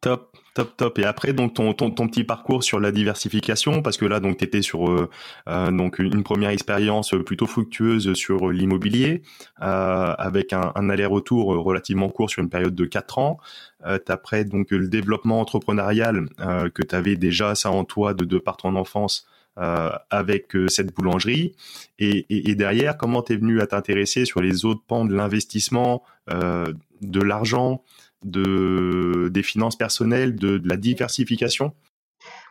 [0.00, 0.98] Top, top, top.
[0.98, 4.38] Et après, donc ton, ton, ton, petit parcours sur la diversification, parce que là, donc,
[4.38, 5.10] tu étais sur euh,
[5.46, 9.20] euh, donc une première expérience plutôt fructueuse sur l'immobilier,
[9.60, 13.38] euh, avec un, aller-retour relativement court sur une période de 4 ans.
[13.84, 18.24] Euh, après, donc, le développement entrepreneurial, euh, que tu avais déjà ça en toi de,
[18.24, 19.26] de par ton enfance,
[19.58, 21.56] euh, avec cette boulangerie
[21.98, 25.12] et, et, et derrière comment tu es venu à t'intéresser sur les autres pans de
[25.12, 27.82] l'investissement euh, de l'argent
[28.24, 31.72] de, des finances personnelles, de, la diversification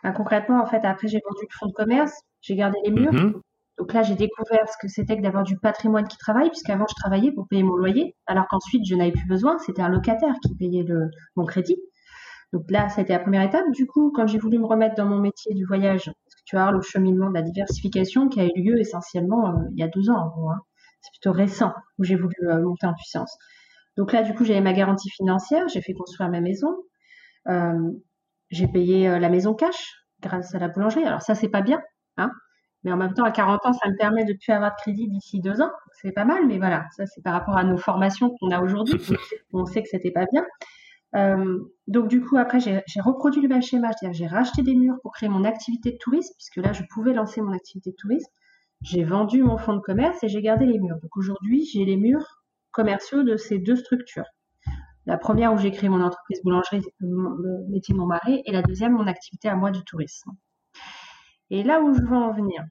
[0.02, 3.12] ben, Concrètement, en fait, après, j'ai vendu le fonds de commerce, j'ai gardé les murs.
[3.12, 3.40] Mhm.
[3.78, 6.94] Donc là, j'ai découvert ce que c'était que d'avoir du patrimoine qui travaille, puisqu'avant, je
[6.94, 9.58] travaillais pour payer mon loyer, alors qu'ensuite, je n'avais plus besoin.
[9.58, 11.78] C'était un locataire qui payait le, mon crédit.
[12.52, 13.64] Donc là, ça a été la première étape.
[13.72, 16.56] Du coup, quand j'ai voulu me remettre dans mon métier du voyage, parce que tu
[16.56, 19.88] voir le cheminement de la diversification qui a eu lieu essentiellement euh, il y a
[19.88, 20.60] deux ans, en gros, hein.
[21.00, 23.38] c'est plutôt récent où j'ai voulu euh, monter en puissance.
[24.00, 26.74] Donc là, du coup, j'avais ma garantie financière, j'ai fait construire ma maison,
[27.48, 27.92] euh,
[28.48, 31.04] j'ai payé euh, la maison cash grâce à la boulangerie.
[31.04, 31.82] Alors ça, c'est pas bien,
[32.16, 32.30] hein,
[32.82, 35.06] mais en même temps, à 40 ans, ça me permet de plus avoir de crédit
[35.06, 35.70] d'ici deux ans.
[36.00, 38.98] C'est pas mal, mais voilà, ça c'est par rapport à nos formations qu'on a aujourd'hui.
[39.52, 40.46] on sait que c'était pas bien.
[41.14, 44.96] Euh, donc du coup, après, j'ai reproduit le même schéma, c'est-à-dire j'ai racheté des murs
[45.02, 48.32] pour créer mon activité de tourisme, puisque là, je pouvais lancer mon activité de tourisme.
[48.80, 50.96] J'ai vendu mon fonds de commerce et j'ai gardé les murs.
[51.02, 52.39] Donc aujourd'hui, j'ai les murs
[52.80, 54.24] commerciaux de ces deux structures.
[55.04, 58.62] La première où j'ai créé mon entreprise boulangerie, le métier de mon mari, et la
[58.62, 60.30] deuxième, mon activité à moi du tourisme.
[61.50, 62.62] Et là où je veux en venir,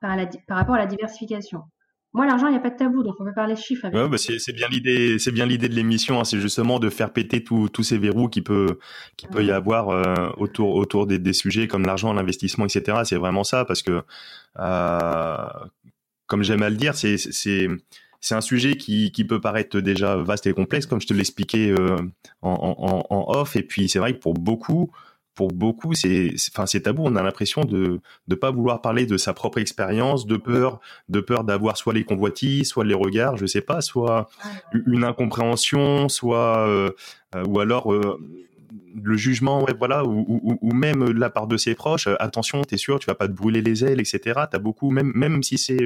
[0.00, 1.62] par, rapport à la diversification,
[2.14, 3.84] moi, l'argent, il n'y a pas de tabou, donc on peut parler chiffres.
[3.84, 6.18] Avec bah, c'est bien l'idée, c'est bien l'idée de l'émission.
[6.18, 8.78] Hein, c'est justement de faire péter tous ces verrous qui peut,
[9.16, 13.02] qui peut y avoir euh, autour, autour des, sujets comme l'argent, l'investissement, etc.
[13.04, 14.02] C'est vraiment ça, parce que,
[14.58, 15.48] euh,
[16.26, 17.68] comme j'aime à le dire, c'est
[18.20, 21.70] c'est un sujet qui, qui, peut paraître déjà vaste et complexe, comme je te l'expliquais
[21.70, 21.96] euh,
[22.42, 23.56] en, en, en, off.
[23.56, 24.90] Et puis c'est vrai que pour beaucoup,
[25.34, 27.04] pour beaucoup, c'est, enfin, c'est tabou.
[27.04, 31.20] On a l'impression de ne pas vouloir parler de sa propre expérience, de peur, de
[31.20, 34.28] peur d'avoir soit les convoitises, soit les regards, je sais pas, soit
[34.86, 36.90] une incompréhension, soit euh,
[37.34, 41.58] euh, ou alors le jugement, ouais, voilà, ou, ou, ou, même de la part de
[41.58, 42.08] ses proches.
[42.18, 44.40] attention, t'es sûr, tu vas pas te brûler les ailes, etc.
[44.50, 45.84] T'as beaucoup, même même si c'est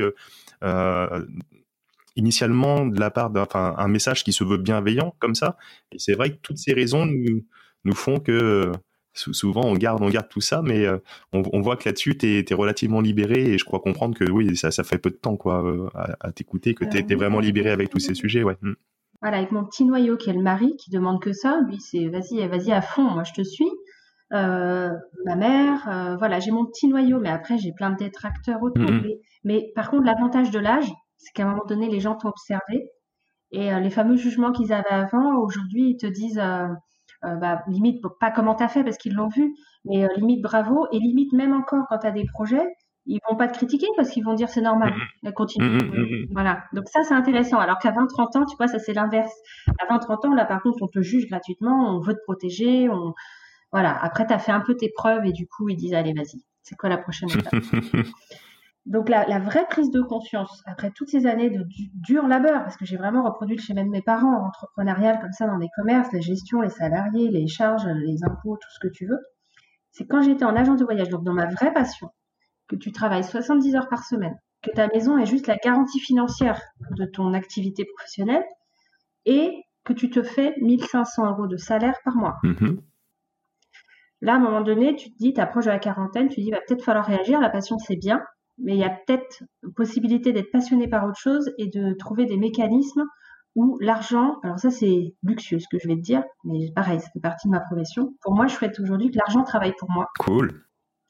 [2.17, 5.57] initialement de la part d'un un message qui se veut bienveillant comme ça.
[5.93, 7.45] Et c'est vrai que toutes ces raisons nous,
[7.85, 8.73] nous font que euh,
[9.15, 10.99] souvent on garde, on garde tout ça, mais euh,
[11.33, 14.71] on, voit que là-dessus, tu es, relativement libéré et je crois comprendre que oui, ça,
[14.71, 15.89] ça fait peu de temps quoi, euh,
[16.21, 18.43] à, t'écouter, que tu es, vraiment libéré avec tous ces sujets.
[18.43, 18.57] Ouais.
[18.63, 18.75] Mm.
[19.23, 22.09] Voilà, avec mon petit noyau qui est le mari, qui demande que ça, lui, c'est
[22.09, 23.71] vas-y, vas-y à fond, moi je te suis.
[24.31, 28.91] ma mère, voilà, j'ai mon petit noyau, mais après j'ai plein de détracteurs autour.
[28.91, 29.19] Mm-hmm.
[29.45, 32.91] mais, par contre, l'avantage de l'âge, c'est qu'à un moment donné, les gens t'ont observé.
[33.53, 36.69] Et euh, les fameux jugements qu'ils avaient avant, aujourd'hui, ils te disent, euh,
[37.25, 39.55] euh, bah, limite, pas comment t'as fait parce qu'ils l'ont vu,
[39.85, 40.87] mais limite bravo.
[40.93, 42.67] Et limite, même encore quand tu as des projets,
[43.07, 45.33] ils vont pas te critiquer parce qu'ils vont dire c'est normal, mmh.
[45.33, 45.67] continue.
[45.67, 46.65] Mmh, mmh, voilà.
[46.73, 47.59] Donc ça, c'est intéressant.
[47.59, 49.33] Alors qu'à 20-30 ans, tu vois, ça c'est l'inverse.
[49.79, 53.15] À 20-30 ans, là, par contre, on te juge gratuitement, on veut te protéger, on...
[53.73, 53.99] voilà.
[54.03, 56.41] Après, tu as fait un peu tes preuves et du coup, ils disent allez, vas-y,
[56.63, 57.53] c'est quoi la prochaine étape?
[58.87, 61.65] Donc la, vraie prise de conscience, après toutes ces années de
[61.95, 65.47] dur labeur, parce que j'ai vraiment reproduit le schéma de mes parents, entrepreneurial comme ça
[65.47, 69.07] dans les commerces, la gestion, les salariés, les charges, les impôts, tout ce que tu
[69.07, 69.19] veux,
[69.93, 72.11] c'est quand j'étais en agence de voyage, donc dans ma vraie passion,
[72.69, 76.61] que tu travailles 70 heures par semaine, que ta maison est juste la garantie financière
[76.93, 78.45] de ton activité professionnelle,
[79.27, 82.37] et que tu te fais 1500 euros de salaire par mois.
[82.45, 82.79] Mm-hmm.
[84.23, 86.41] Là, à un moment donné, tu te dis, tu approches de la quarantaine, tu te
[86.41, 88.23] dis, va peut-être falloir réagir, la passion c'est bien,
[88.63, 89.43] mais il y a peut-être
[89.77, 93.05] possibilité d'être passionné par autre chose et de trouver des mécanismes
[93.57, 97.09] où l'argent, alors ça c'est luxueux ce que je vais te dire, mais pareil, ça
[97.13, 98.15] fait partie de ma profession.
[98.23, 100.07] Pour moi, je souhaite aujourd'hui que l'argent travaille pour moi.
[100.21, 100.65] Cool.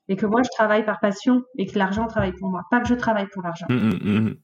[0.08, 2.88] Et que moi je travaille par passion et que l'argent travaille pour moi, pas que
[2.88, 3.66] je travaille pour l'argent.
[3.68, 4.34] Mmh, mmh, mmh.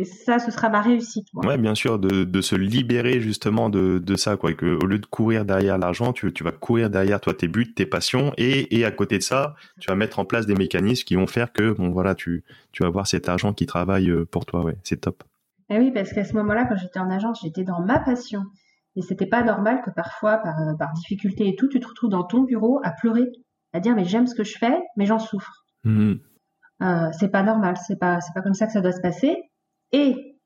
[0.00, 1.26] Et ça, ce sera ma réussite.
[1.34, 1.44] Moi.
[1.44, 4.54] Ouais, bien sûr, de, de se libérer justement de, de ça, quoi.
[4.54, 7.74] Que au lieu de courir derrière l'argent, tu, tu vas courir derrière toi tes buts,
[7.74, 11.04] tes passions, et, et à côté de ça, tu vas mettre en place des mécanismes
[11.04, 14.24] qui vont faire que, bon, voilà, tu, tu vas avoir cet argent qui travaille euh,
[14.24, 14.64] pour toi.
[14.64, 15.22] Ouais, c'est top.
[15.68, 18.44] Eh oui, parce qu'à ce moment-là, quand j'étais en agence, j'étais dans ma passion.
[18.96, 22.10] Et c'était pas normal que parfois, par, euh, par difficulté et tout, tu te retrouves
[22.10, 23.26] dans ton bureau à pleurer,
[23.74, 25.66] à dire mais j'aime ce que je fais, mais j'en souffre.
[25.84, 26.14] Mmh.
[26.82, 29.36] Euh, c'est pas normal, c'est pas c'est pas comme ça que ça doit se passer.
[29.92, 30.36] Et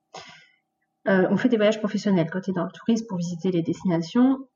[1.08, 2.28] euh, on fait des voyages professionnels.
[2.30, 4.48] Quand tu es dans le tourisme pour visiter les destinations,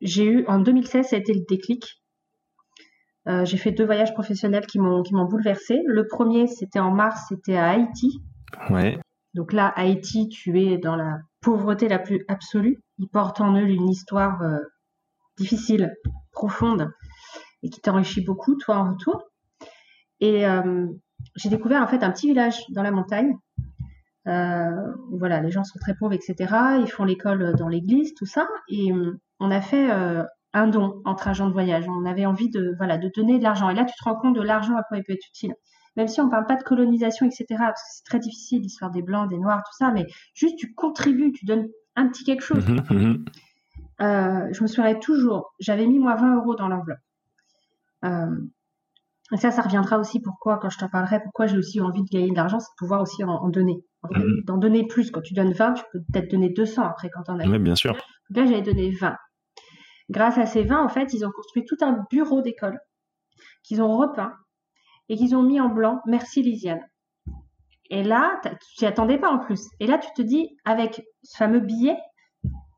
[0.00, 2.02] j'ai eu en 2016, ça a été le déclic.
[3.28, 5.82] Euh, j'ai fait deux voyages professionnels qui m'ont qui m'ont bouleversé.
[5.86, 8.22] Le premier, c'était en mars, c'était à Haïti.
[8.70, 8.98] Ouais.
[9.34, 12.82] Donc là, Haïti, tu es dans la pauvreté la plus absolue.
[12.98, 14.58] Ils portent en eux une histoire euh,
[15.36, 15.94] difficile,
[16.32, 16.90] profonde,
[17.62, 19.22] et qui t'enrichit beaucoup, toi, en retour.
[20.20, 20.86] Et euh,
[21.36, 23.36] j'ai découvert en fait un petit village dans la montagne
[25.10, 26.54] voilà, les gens sont très pauvres, etc.
[26.80, 28.48] Ils font l'école dans l'église, tout ça.
[28.68, 31.84] Et euh, on a fait euh, un don entre agents de voyage.
[31.88, 33.70] On avait envie de, voilà, de donner de l'argent.
[33.70, 35.54] Et là, tu te rends compte de l'argent à quoi il peut être utile.
[35.96, 38.90] Même si on ne parle pas de colonisation, etc., parce que c'est très difficile, l'histoire
[38.90, 42.42] des blancs, des noirs, tout ça, mais juste tu contribues, tu donnes un petit quelque
[42.44, 42.68] chose.
[42.68, 43.24] Mhm, mhm.
[43.98, 46.98] je me souviens toujours, j'avais mis moi 20 euros dans l'enveloppe.
[49.32, 52.08] Et ça, ça reviendra aussi pourquoi, quand je t'en parlerai, pourquoi j'ai aussi envie de
[52.08, 53.84] gagner de l'argent, c'est de pouvoir aussi en donner.
[54.10, 54.44] Mhm.
[54.44, 55.10] d'en donner plus.
[55.10, 57.46] Quand tu donnes 20, tu peux peut-être donner 200 après quand on a.
[57.46, 57.94] Oui, bien sûr.
[58.30, 59.16] là, j'avais donné 20.
[60.10, 62.78] Grâce à ces 20, en fait, ils ont construit tout un bureau d'école
[63.62, 64.34] qu'ils ont repeint
[65.08, 66.80] et qu'ils ont mis en blanc Merci Lisiane.
[67.90, 69.62] Et là, tu t'y attendais pas en plus.
[69.80, 71.96] Et là, tu te dis, avec ce fameux billet,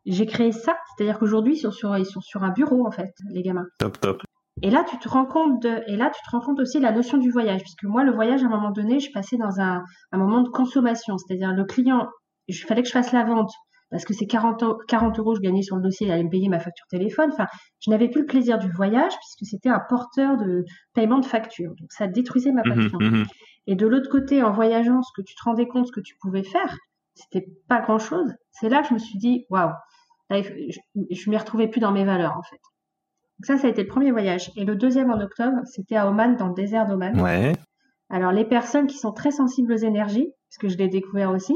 [0.07, 0.77] j'ai créé ça.
[0.97, 3.67] C'est-à-dire qu'aujourd'hui, ils, sont sur, ils sont sur un bureau, en fait, les gamins.
[3.79, 4.23] Top, top.
[4.63, 6.83] Et là, tu te rends compte de, et là, tu te rends compte aussi de
[6.83, 9.61] la notion du voyage, puisque moi, le voyage, à un moment donné, je passais dans
[9.61, 12.09] un, un moment de consommation, c'est-à-dire le client,
[12.47, 13.53] il fallait que je fasse la vente,
[13.91, 16.49] parce que c'est 40, 40 euros je gagnais sur le dossier, il allait me payer
[16.49, 17.31] ma facture téléphone.
[17.33, 17.47] Enfin,
[17.81, 21.71] je n'avais plus le plaisir du voyage, puisque c'était un porteur de paiement de facture.
[21.81, 22.99] Donc, ça détruisait ma mmh passion.
[23.01, 23.25] Mmh
[23.67, 26.17] et de l'autre côté, en voyageant, ce que tu te rendais compte, ce que tu
[26.21, 26.77] pouvais faire,
[27.15, 28.33] c'était pas grand-chose.
[28.51, 29.71] C'est là que je me suis dit, waouh,
[30.31, 32.61] je, je m'y retrouvais plus dans mes valeurs, en fait
[33.43, 34.51] ça, ça a été le premier voyage.
[34.57, 37.21] Et le deuxième en octobre, c'était à Oman, dans le désert d'Oman.
[37.21, 37.55] Ouais.
[38.09, 41.55] Alors, les personnes qui sont très sensibles aux énergies, parce que je l'ai découvert aussi,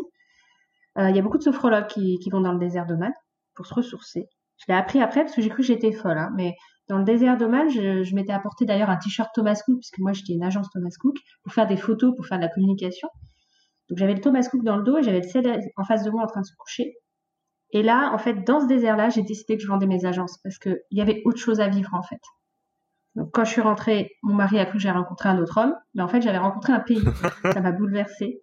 [0.99, 3.13] euh, il y a beaucoup de sophrologues qui, vont dans le désert d'Oman
[3.55, 4.29] pour se ressourcer.
[4.59, 6.19] Je l'ai appris après parce que j'ai cru que j'étais folle.
[6.19, 6.31] Hein.
[6.37, 6.55] mais
[6.89, 10.35] dans le désert d'Oman, je, m'étais apporté d'ailleurs un t-shirt Thomas Cook, puisque moi j'étais
[10.35, 13.09] une agence Thomas Cook, pour faire des photos, pour faire de la communication.
[13.89, 16.11] Donc j'avais le Thomas Cook dans le dos et j'avais le ciel en face de
[16.11, 16.95] moi en train de se coucher.
[17.75, 20.59] Et là, en fait, dans ce désert-là, j'ai décidé que je vendais mes agences parce
[20.59, 22.21] qu'il y avait autre chose à vivre, en fait.
[23.17, 25.75] Donc, quand je suis rentrée, mon mari a cru que j'avais rencontré un autre homme,
[25.95, 27.03] mais en fait, j'avais rencontré un pays.
[27.53, 28.43] Ça m'a bouleversée.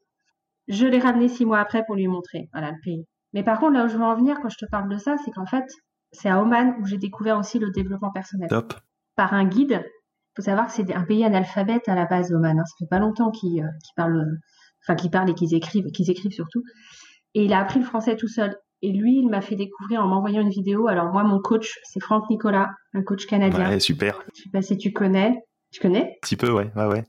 [0.67, 3.07] Je l'ai ramené six mois après pour lui montrer, voilà, le pays.
[3.33, 5.15] Mais par contre, là où je veux en venir quand je te parle de ça,
[5.23, 5.65] c'est qu'en fait,
[6.11, 8.49] c'est à Oman où j'ai découvert aussi le développement personnel.
[8.49, 8.73] Top.
[9.15, 9.81] Par un guide.
[9.83, 12.59] Il faut savoir que c'est un pays analphabète à la base, Oman.
[12.59, 12.65] Hein.
[12.65, 14.25] Ça fait pas longtemps qu'ils euh, parlent,
[14.83, 16.63] enfin, qu'ils parlent et qu'ils écrivent, qu'ils écrivent surtout.
[17.33, 18.55] Et il a appris le français tout seul.
[18.83, 20.87] Et lui, il m'a fait découvrir en m'envoyant une vidéo.
[20.87, 23.69] Alors moi, mon coach, c'est Franck Nicolas, un coach canadien.
[23.69, 24.21] Ouais, super.
[24.35, 25.43] Je sais pas si tu connais.
[25.71, 26.03] Tu connais?
[26.03, 27.03] Un petit peu, ouais, ouais, ouais.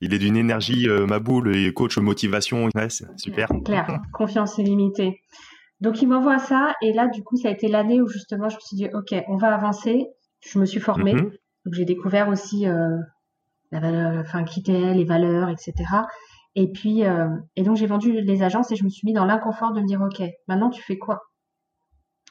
[0.00, 2.68] Il est d'une énergie euh, ma boule et coach motivation.
[2.74, 3.48] Ouais, c'est super.
[3.50, 4.00] C'est clair.
[4.12, 5.20] Confiance illimitée.
[5.80, 8.56] Donc il m'envoie ça et là, du coup, ça a été l'année où justement, je
[8.56, 10.06] me suis dit, ok, on va avancer.
[10.40, 11.14] Je me suis formée.
[11.14, 11.30] Mhm.
[11.64, 12.96] Donc j'ai découvert aussi euh,
[13.70, 15.74] la valeur, enfin, qui était les valeurs, etc.
[16.54, 19.24] Et puis, euh, et donc j'ai vendu les agences et je me suis mis dans
[19.24, 21.22] l'inconfort de me dire, ok, maintenant tu fais quoi?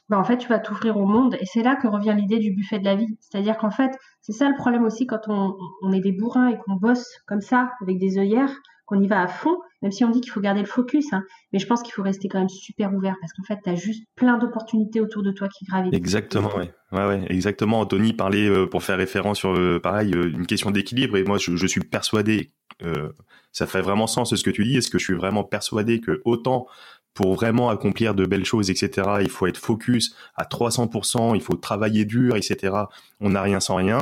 [0.08, 1.36] Ben, en fait, tu vas t'ouvrir au monde.
[1.40, 3.18] Et c'est là que revient l'idée du buffet de la vie.
[3.20, 3.90] C'est-à-dire qu'en fait,
[4.22, 7.42] c'est ça le problème aussi quand on, on est des bourrins et qu'on bosse comme
[7.42, 8.54] ça, avec des œillères,
[8.88, 11.12] qu'on y va à fond, même si on dit qu'il faut garder le focus.
[11.12, 11.22] Hein,
[11.52, 13.74] mais je pense qu'il faut rester quand même super ouvert parce qu'en fait, tu as
[13.74, 15.94] juste plein d'opportunités autour de toi qui gravitent.
[15.94, 16.72] Exactement, ouais.
[16.90, 17.80] Ouais, exactement.
[17.80, 21.16] Anthony parlait, euh, pour faire référence sur, euh, pareil, une question d'équilibre.
[21.18, 22.50] Et moi, je, suis persuadé
[22.82, 23.10] euh,
[23.52, 24.76] ça fait vraiment sens ce que tu dis.
[24.76, 26.66] Est-ce que je suis vraiment persuadé que autant
[27.14, 31.56] pour vraiment accomplir de belles choses, etc., il faut être focus à 300%, il faut
[31.56, 32.76] travailler dur, etc.
[33.20, 33.98] On n'a rien sans rien.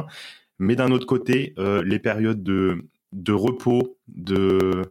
[0.58, 2.84] Mais d'un autre côté, euh, les périodes de,
[3.16, 4.86] de repos, de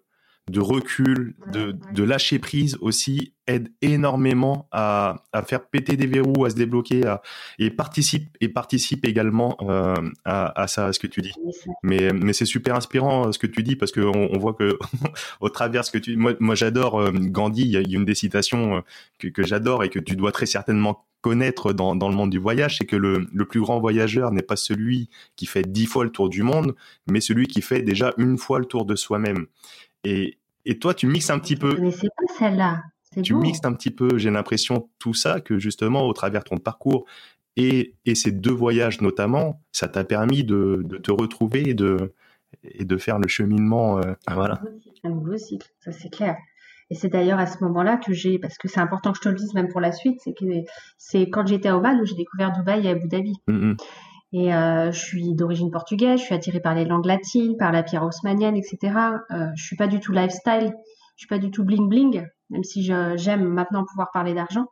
[0.51, 6.45] de recul, de, de, lâcher prise aussi aide énormément à, à, faire péter des verrous,
[6.45, 7.23] à se débloquer, à,
[7.57, 11.33] et participe et participe également euh, à, à, ça, à ce que tu dis.
[11.81, 14.77] Mais, mais c'est super inspirant ce que tu dis parce que on, on voit que
[15.41, 17.63] au travers ce que tu, moi, moi j'adore euh, Gandhi.
[17.63, 18.81] Il y, a, une des citations euh,
[19.17, 22.37] que, que j'adore et que tu dois très certainement connaître dans, dans le monde du
[22.37, 26.03] voyage, c'est que le, le plus grand voyageur n'est pas celui qui fait dix fois
[26.03, 26.75] le tour du monde,
[27.09, 29.47] mais celui qui fait déjà une fois le tour de soi-même.
[30.05, 31.77] Et, Et toi, tu mixes un petit peu.
[31.79, 32.83] Mais c'est pas celle-là.
[33.23, 36.57] Tu mixes un petit peu, j'ai l'impression, tout ça, que justement, au travers de ton
[36.57, 37.05] parcours
[37.55, 42.13] et, et ces deux voyages notamment, ça t'a permis de, de, te retrouver et de,
[42.63, 43.99] et de faire le cheminement.
[43.99, 44.61] Euh, voilà.
[45.05, 46.35] Un nouveau cycle, ça c'est clair.
[46.89, 49.29] Et c'est d'ailleurs à ce moment-là que j'ai, parce que c'est important que je te
[49.29, 50.45] le dise même pour la suite, c'est que
[50.97, 53.33] c'est quand j'étais à Oman où j'ai découvert Dubaï et Abu Dhabi.
[53.47, 53.77] Mm, mm.
[54.37, 57.83] Et euh, je suis d'origine portugaise, je suis attirée par les langues latines, par la
[57.83, 58.93] pierre haussmanienne, etc.
[59.31, 60.73] Euh, je suis pas du tout lifestyle,
[61.15, 64.65] je suis pas du tout bling bling, même si j'aime maintenant pouvoir parler d'argent.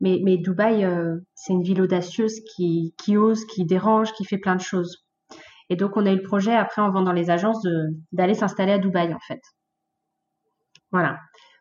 [0.00, 4.56] Mais, Dubaï, euh, c'est une ville audacieuse qui, qui ose, qui dérange, qui fait plein
[4.56, 5.04] de choses.
[5.68, 7.62] Et donc on a eu le projet après en vendant les agences
[8.12, 9.42] d'aller s'installer à Dubaï en fait.
[10.92, 11.18] Voilà.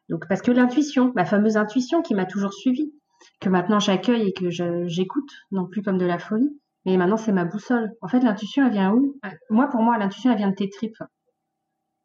[0.07, 2.93] Donc parce que l'intuition, ma fameuse intuition qui m'a toujours suivie,
[3.41, 4.49] que maintenant j'accueille et que
[4.87, 7.91] j'écoute, non plus comme de la folie, mais maintenant, c'est ma boussole.
[8.01, 9.15] En fait, l'intuition, elle vient où?
[9.49, 11.01] Moi, pour moi, l'intuition, elle vient de tes tripes.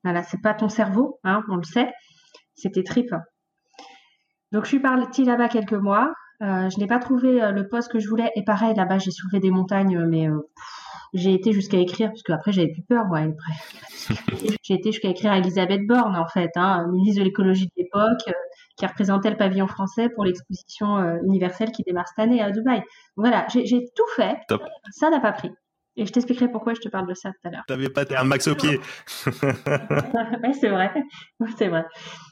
[0.05, 1.93] Voilà, c'est pas ton cerveau, hein, on le sait,
[2.55, 3.15] c'est tes tripes.
[4.53, 6.13] Donc, je suis partie là-bas quelques mois.
[6.41, 8.31] Euh, je n'ai pas trouvé euh, le poste que je voulais.
[8.37, 10.49] Et pareil, là-bas, j'ai soulevé des montagnes, mais euh,
[11.13, 13.21] j'ai été jusqu'à écrire, parce qu'après, j'avais plus peur, moi.
[14.63, 18.33] j'ai été jusqu'à écrire à Elisabeth Borne, en fait, hein, ministre de l'écologie de l'époque,
[18.79, 22.83] qui représentait le pavillon français pour l'exposition euh, universelle qui démarre cette année à Dubaï.
[23.17, 24.37] Voilà, j'ai tout fait.
[24.91, 25.51] Ça n'a pas pris.
[25.97, 27.65] Et je t'expliquerai pourquoi je te parle de ça tout à l'heure.
[27.67, 28.79] Tu n'avais pas un max au pied.
[29.27, 30.93] oui, c'est vrai.
[31.57, 31.85] c'est vrai.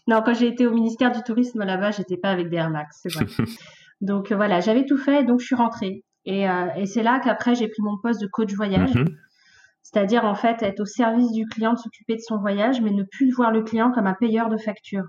[0.06, 3.00] Non, quand j'ai été au ministère du Tourisme là-bas, j'étais pas avec des Air Max,
[3.02, 3.26] c'est vrai.
[4.00, 6.04] donc euh, voilà, j'avais tout fait, donc je suis rentrée.
[6.26, 8.94] Et, euh, et c'est là qu'après, j'ai pris mon poste de coach voyage.
[8.94, 9.16] Mhm.
[9.82, 13.02] C'est-à-dire, en fait, être au service du client, de s'occuper de son voyage, mais ne
[13.02, 15.04] plus voir le client comme un payeur de facture.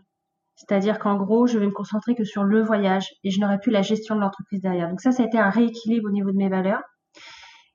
[0.57, 3.71] C'est-à-dire qu'en gros, je vais me concentrer que sur le voyage et je n'aurai plus
[3.71, 4.89] la gestion de l'entreprise derrière.
[4.89, 6.81] Donc ça, ça a été un rééquilibre au niveau de mes valeurs.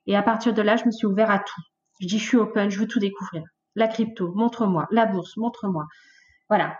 [0.06, 1.62] Et à partir de là, je me suis ouvert à tout.
[2.00, 3.44] Je dis, je suis open, je veux tout découvrir.
[3.76, 4.88] La crypto, montre-moi.
[4.90, 5.84] La bourse, montre-moi.
[6.48, 6.76] Voilà.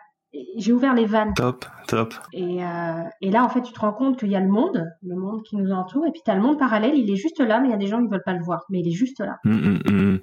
[0.57, 1.35] J'ai ouvert les vannes.
[1.35, 2.15] Top, top.
[2.33, 4.85] Et, euh, et, là, en fait, tu te rends compte qu'il y a le monde,
[5.03, 7.39] le monde qui nous entoure, et puis tu as le monde parallèle, il est juste
[7.39, 8.89] là, mais il y a des gens qui ne veulent pas le voir, mais il
[8.89, 9.37] est juste là.
[9.45, 10.21] Hum, hum, hum,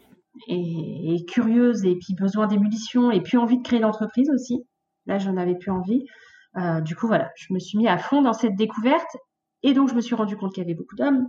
[0.48, 4.65] et, et, curieuse, et puis besoin d'émulsion, et puis envie de créer l'entreprise aussi.
[5.10, 6.06] Là, j'en avais plus envie.
[6.56, 9.17] Euh, du coup, voilà, je me suis mis à fond dans cette découverte.
[9.63, 11.28] Et donc, je me suis rendu compte qu'il y avait beaucoup d'hommes.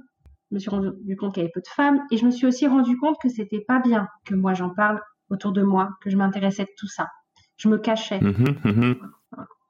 [0.51, 2.01] Je me suis rendu compte qu'il y avait peu de femmes.
[2.11, 5.01] Et je me suis aussi rendu compte que c'était pas bien que moi j'en parle
[5.31, 7.09] autour de moi, que je m'intéressais de tout ça.
[7.57, 8.21] Je me cachais.
[8.21, 8.95] Mmh mmh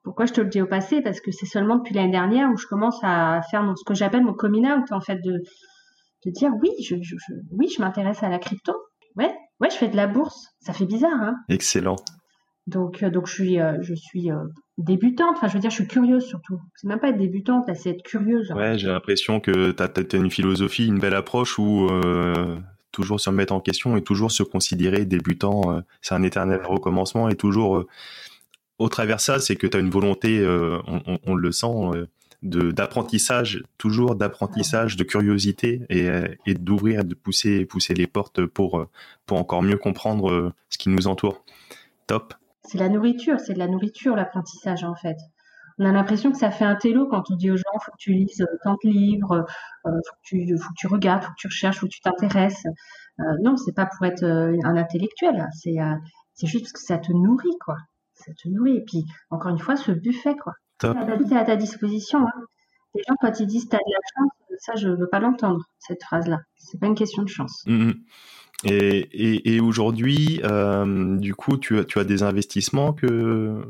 [0.03, 1.03] Pourquoi je te le dis au passé?
[1.03, 4.25] Parce que c'est seulement depuis l'année dernière où je commence à faire ce que j'appelle
[4.25, 5.43] mon coming out, en fait, de,
[6.27, 6.97] de dire oui, je,
[7.53, 8.73] oui, je m'intéresse à la crypto.
[9.17, 10.49] Ouais, ouais, je fais de la bourse.
[10.61, 11.97] Ça fait bizarre, hein Excellent.
[12.67, 14.37] Donc, euh, donc je suis, euh, je suis euh,
[14.79, 15.37] débutante.
[15.37, 16.61] Enfin, je veux dire, je suis curieuse surtout.
[16.77, 18.51] C'est même pas être débutante, c'est être curieuse.
[18.53, 21.89] Ouais, j'ai l'impression que tu as, une philosophie, une belle approche où
[22.93, 27.37] toujours se remettre en question et toujours se considérer débutant, c'est un éternel recommencement et
[27.37, 27.85] toujours
[28.79, 30.45] au travers ça, c'est que tu as une volonté,
[31.27, 31.69] on, le sent,
[32.43, 36.09] de d'apprentissage, toujours d'apprentissage, de curiosité et,
[36.47, 38.87] et d'ouvrir, de pousser, pousser les portes pour
[39.25, 41.45] pour encore mieux comprendre ce qui nous entoure.
[42.09, 42.35] Top.
[42.71, 45.17] C'est la nourriture, c'est de la nourriture l'apprentissage en fait.
[45.81, 47.97] On a l'impression que ça fait un télo quand on dit aux gens faut que
[47.99, 49.45] tu lises tant de livres,
[49.87, 52.01] euh, faut, que tu, faut que tu regardes, faut que tu recherches, faut que tu
[52.01, 52.65] t'intéresses.
[53.19, 55.97] Euh, non, c'est pas pour être euh, un intellectuel, c'est euh,
[56.35, 57.77] c'est juste parce que ça te nourrit quoi.
[58.15, 60.53] Ça te nourrit et puis encore une fois ce buffet quoi.
[60.79, 60.97] Top.
[60.97, 62.21] Tout est à ta disposition.
[62.21, 62.41] Hein.
[62.95, 64.31] Les gens quand ils disent t'as de la chance,
[64.61, 66.39] ça je veux pas l'entendre cette phrase là.
[66.57, 67.65] C'est pas une question de chance.
[67.67, 67.95] Mmh
[68.65, 73.63] et, et, et aujourd'hui, euh, du coup, tu as, tu as des investissements que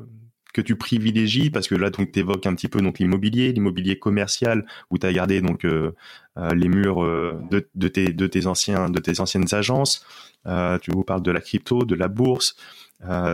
[0.53, 4.67] que tu privilégies parce que là donc évoques un petit peu donc l'immobilier l'immobilier commercial
[4.91, 5.95] où tu as gardé donc euh,
[6.39, 10.05] euh, les murs euh, de, de, tes de tes anciens de tes anciennes agences.
[10.47, 12.57] Euh, tu vous parles de la crypto de la bourse.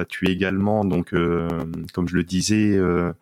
[0.08, 1.12] Tu es également donc
[1.92, 3.12] comme je le disais euh,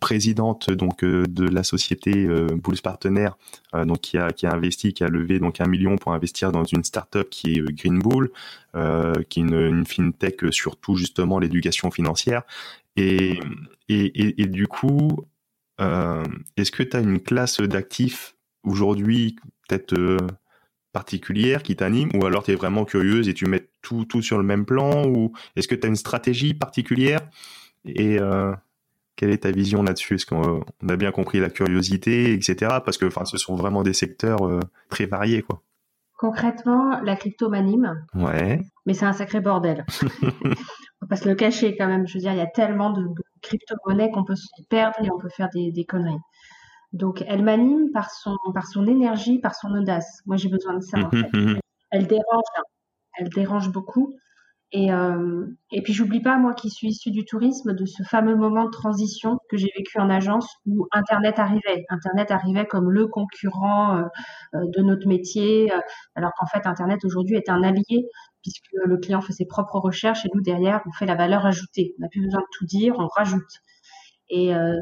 [0.00, 3.30] présidente donc euh, de la société euh, Bulls Partner,
[3.72, 6.64] donc qui a qui a investi, qui a levé donc un million pour investir dans
[6.64, 8.30] une startup qui est Green Bull,
[9.28, 12.42] qui est une, une fintech surtout justement l'éducation financière.
[12.96, 13.38] Et,
[13.88, 15.24] et, et, du coup,
[15.78, 19.36] est-ce que tu as une classe d'actifs aujourd'hui
[19.68, 20.16] peut-être
[20.92, 24.36] particulière qui t'anime ou alors tu es vraiment curieuse et tu mets tout, tout sur
[24.36, 27.20] le même plan ou est-ce que tu as une stratégie particulière?
[27.84, 28.18] Et
[29.20, 30.14] quelle est ta vision là-dessus?
[30.14, 32.78] Est-ce qu'on a bien compris la curiosité, etc.
[32.82, 35.60] Parce que enfin, ce sont vraiment des secteurs euh, très variés, quoi.
[36.16, 38.02] Concrètement, la crypto m'anime.
[38.14, 38.62] Ouais.
[38.86, 39.84] Mais c'est un sacré bordel.
[40.02, 40.38] on
[41.02, 42.06] va pas se le cacher quand même.
[42.06, 43.08] Je veux dire, il y a tellement de
[43.42, 46.16] crypto-monnaies qu'on peut se perdre et on peut faire des, conneries.
[46.94, 50.22] Donc, elle m'anime par son, par son énergie, par son audace.
[50.24, 50.98] Moi, j'ai besoin de ça.
[50.98, 51.60] En fait.
[51.90, 52.44] Elle dérange,
[53.18, 54.16] elle dérange beaucoup.
[54.72, 58.36] Et, euh, et puis j'oublie pas, moi qui suis issue du tourisme, de ce fameux
[58.36, 61.84] moment de transition que j'ai vécu en agence où Internet arrivait.
[61.88, 64.02] Internet arrivait comme le concurrent euh,
[64.54, 65.72] euh, de notre métier,
[66.14, 68.06] alors qu'en fait Internet aujourd'hui est un allié
[68.42, 71.94] puisque le client fait ses propres recherches et nous derrière on fait la valeur ajoutée.
[71.98, 73.60] On n'a plus besoin de tout dire, on rajoute.
[74.30, 74.76] Et, euh,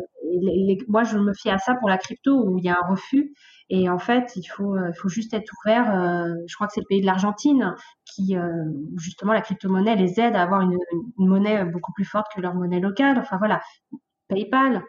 [0.88, 3.32] moi je me fie à ça pour la crypto où il y a un refus
[3.70, 5.94] et en fait, il faut, euh, faut juste être ouvert.
[5.94, 7.74] Euh, je crois que c'est le pays de l'Argentine
[8.06, 8.64] qui, euh,
[8.96, 10.78] justement, la crypto-monnaie les aide à avoir une,
[11.18, 13.18] monnaie beaucoup plus forte que leur monnaie locale.
[13.18, 13.60] Enfin voilà,
[14.28, 14.82] PayPal,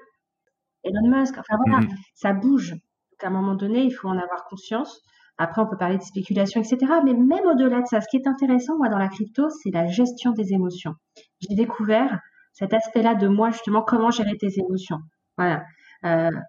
[0.83, 1.37] Elon Musk.
[1.37, 1.97] Enfin voilà, mm-hmm.
[2.15, 2.71] ça bouge.
[2.71, 5.01] Donc à un moment donné, il faut en avoir conscience.
[5.37, 6.93] Après, on peut parler de spéculation, etc.
[7.03, 9.87] Mais même au-delà de ça, ce qui est intéressant, moi, dans la crypto, c'est la
[9.87, 10.95] gestion des émotions.
[11.41, 12.19] J'ai découvert
[12.53, 14.99] cet aspect-là de moi, justement, comment gérer tes émotions.
[15.39, 15.63] Voilà.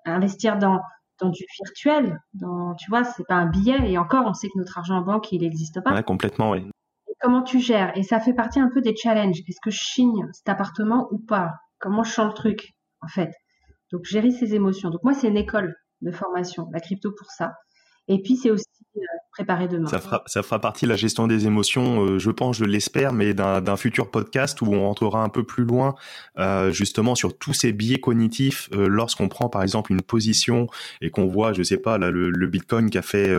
[0.04, 0.80] investir dans
[1.20, 4.58] dans du virtuel, dans, tu vois, c'est pas un billet, et encore, on sait que
[4.58, 5.92] notre argent en banque, il n'existe pas.
[5.92, 6.70] Ouais, complètement, oui.
[7.20, 7.96] comment tu gères?
[7.96, 9.40] Et ça fait partie un peu des challenges.
[9.46, 11.52] Est-ce que je chigne cet appartement ou pas?
[11.78, 12.70] Comment je change le truc,
[13.02, 13.30] en fait?
[13.92, 14.90] Donc, gérer ses émotions.
[14.90, 17.52] Donc, moi, c'est une école de formation, la crypto pour ça.
[18.08, 18.64] Et puis, c'est aussi
[18.96, 19.88] euh, préparer demain.
[19.88, 23.12] Ça fera, ça fera partie de la gestion des émotions, euh, je pense, je l'espère,
[23.12, 25.94] mais d'un futur podcast où on rentrera un peu plus loin,
[26.38, 30.66] euh, justement, sur tous ces biais cognitifs lorsqu'on prend, par exemple, une position
[31.00, 33.32] et qu'on voit, je sais pas, là, le, Bitcoin qui a fait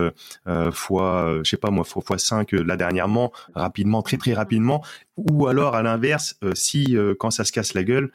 [0.72, 4.82] fois, je sais pas moi, fois, fois 5 là dernièrement, rapidement, très très rapidement,
[5.16, 8.10] ou alors à l'inverse, si quand ça se casse la gueule,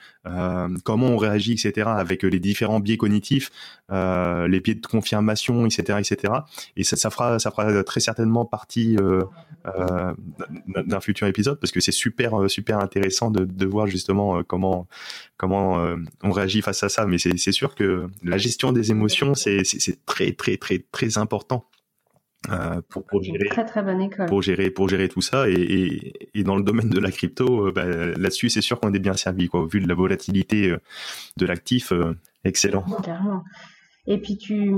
[0.83, 3.51] comment on réagit, etc., avec les différents biais cognitifs,
[3.91, 6.33] les biais de confirmation, etc., etc.
[6.75, 9.23] Et ça, ça fera ça fera très certainement partie euh,
[9.67, 10.13] euh,
[10.67, 14.87] d'un futur épisode parce que c'est super, euh, super intéressant de, voir justement comment,
[15.35, 17.05] comment on réagit face à ça.
[17.05, 19.63] Mais c'est sûr que la gestion des émotions, c'est
[20.05, 21.65] très, très, très, très important.
[22.89, 24.27] pour, pour, gérer très très bonne école.
[24.27, 27.83] pour gérer pour gérer tout ça et, et, dans le domaine de la crypto bah,
[27.85, 30.73] là-dessus c'est sûr qu'on est bien servi quoi vu de la volatilité
[31.35, 31.91] de l'actif
[32.45, 32.85] excellent
[34.05, 34.71] et puis tu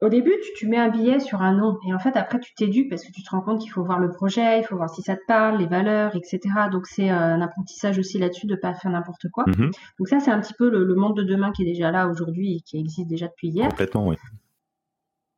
[0.00, 2.90] au début, tu, mets un billet sur un nom et en fait après tu t'éduques
[2.90, 5.02] parce que tu te rends compte qu'il faut voir le projet, il faut voir si
[5.02, 6.40] ça te parle, les valeurs, etc.
[6.70, 9.44] Donc c'est euh, un apprentissage aussi là-dessus de pas faire n'importe quoi.
[9.46, 9.70] Mhm.
[9.98, 12.56] Donc ça c'est un petit peu le, monde de demain qui est déjà là aujourd'hui
[12.56, 13.68] et qui existe déjà depuis hier.
[13.68, 14.16] Complètement, oui.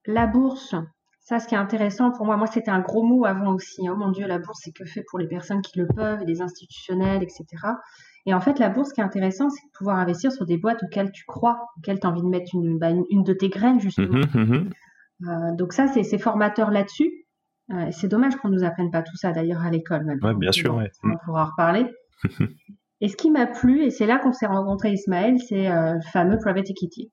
[0.07, 0.75] La bourse,
[1.21, 3.89] ça ce qui est intéressant pour moi, moi c'était un gros mot avant aussi.
[3.91, 6.41] Oh mon Dieu, la bourse c'est que fait pour les personnes qui le peuvent, les
[6.41, 7.45] institutionnels, etc.
[8.27, 10.59] Et en fait, la bourse, ce qui est intéressant, c'est de pouvoir investir sur des
[10.59, 13.49] boîtes auxquelles tu crois, auxquelles tu as envie de mettre une, bah, une, de tes
[13.49, 14.18] graines, justement.
[14.35, 14.70] Mhm, mhm.
[15.27, 17.24] Euh, donc ça, c'est formateur là-dessus.
[17.72, 20.18] Euh, c'est dommage qu'on ne nous apprenne pas tout ça, d'ailleurs, à l'école.
[20.22, 20.74] Oui, bien sûr.
[20.74, 20.91] Ouais.
[21.05, 21.87] On pourra en reparler.
[23.01, 26.01] et ce qui m'a plu, et c'est là qu'on s'est rencontré Ismaël, c'est euh, le
[26.01, 27.12] fameux private equity.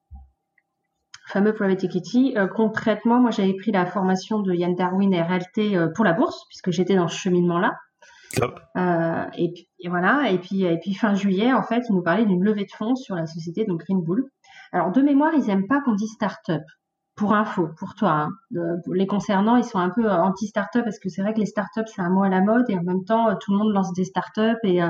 [1.28, 2.34] fameux private equity.
[2.56, 6.96] concrètement, moi, j'avais pris la formation de Yann Darwin RLT pour la bourse, puisque j'étais
[6.96, 7.72] dans ce cheminement-là.
[8.76, 10.30] Euh, et, puis, voilà.
[10.30, 13.26] Et puis, fin juillet, en fait, ils nous parlaient d'une levée de fonds sur la
[13.26, 14.28] société, donc Green Bull.
[14.72, 16.62] Alors de mémoire, ils aiment pas qu'on dise start-up
[17.16, 18.28] pour info, pour toi.
[18.54, 18.80] Hein.
[18.92, 22.02] les concernant, ils sont un peu anti-startup parce que c'est vrai que les startups, c'est
[22.02, 24.58] un mot à la mode et en même temps, tout le monde lance des startups
[24.64, 24.88] et euh,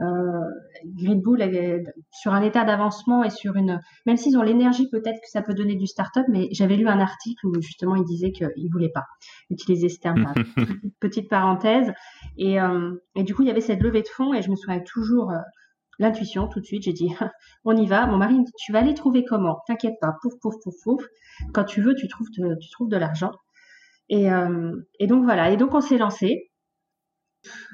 [0.00, 0.40] euh,
[0.84, 3.80] Green Bull est sur un état d'avancement et sur une...
[4.06, 7.00] Même s'ils ont l'énergie, peut-être que ça peut donner du startup, mais j'avais lu un
[7.00, 9.04] article où justement ils disaient qu'ils ne voulaient pas
[9.50, 10.32] utiliser ce terme.
[11.00, 11.92] Petite parenthèse.
[12.38, 14.56] Et, euh, et, du coup, il y avait cette levée de fonds et je me
[14.56, 15.32] souviens toujours...
[16.00, 16.84] Euh, l'intuition tout de suite.
[16.84, 17.08] J'ai dit,
[17.64, 18.06] on y va.
[18.06, 19.60] Mon mari me dit, tu vas aller trouver comment?
[19.66, 21.04] T'inquiète pas, pouf, pouf, pouf, pouf.
[21.52, 23.32] Quand tu veux, tu trouves de, tu trouves de l'argent.
[24.08, 25.50] Et, euh, et, donc voilà.
[25.50, 26.50] Et donc on s'est lancé.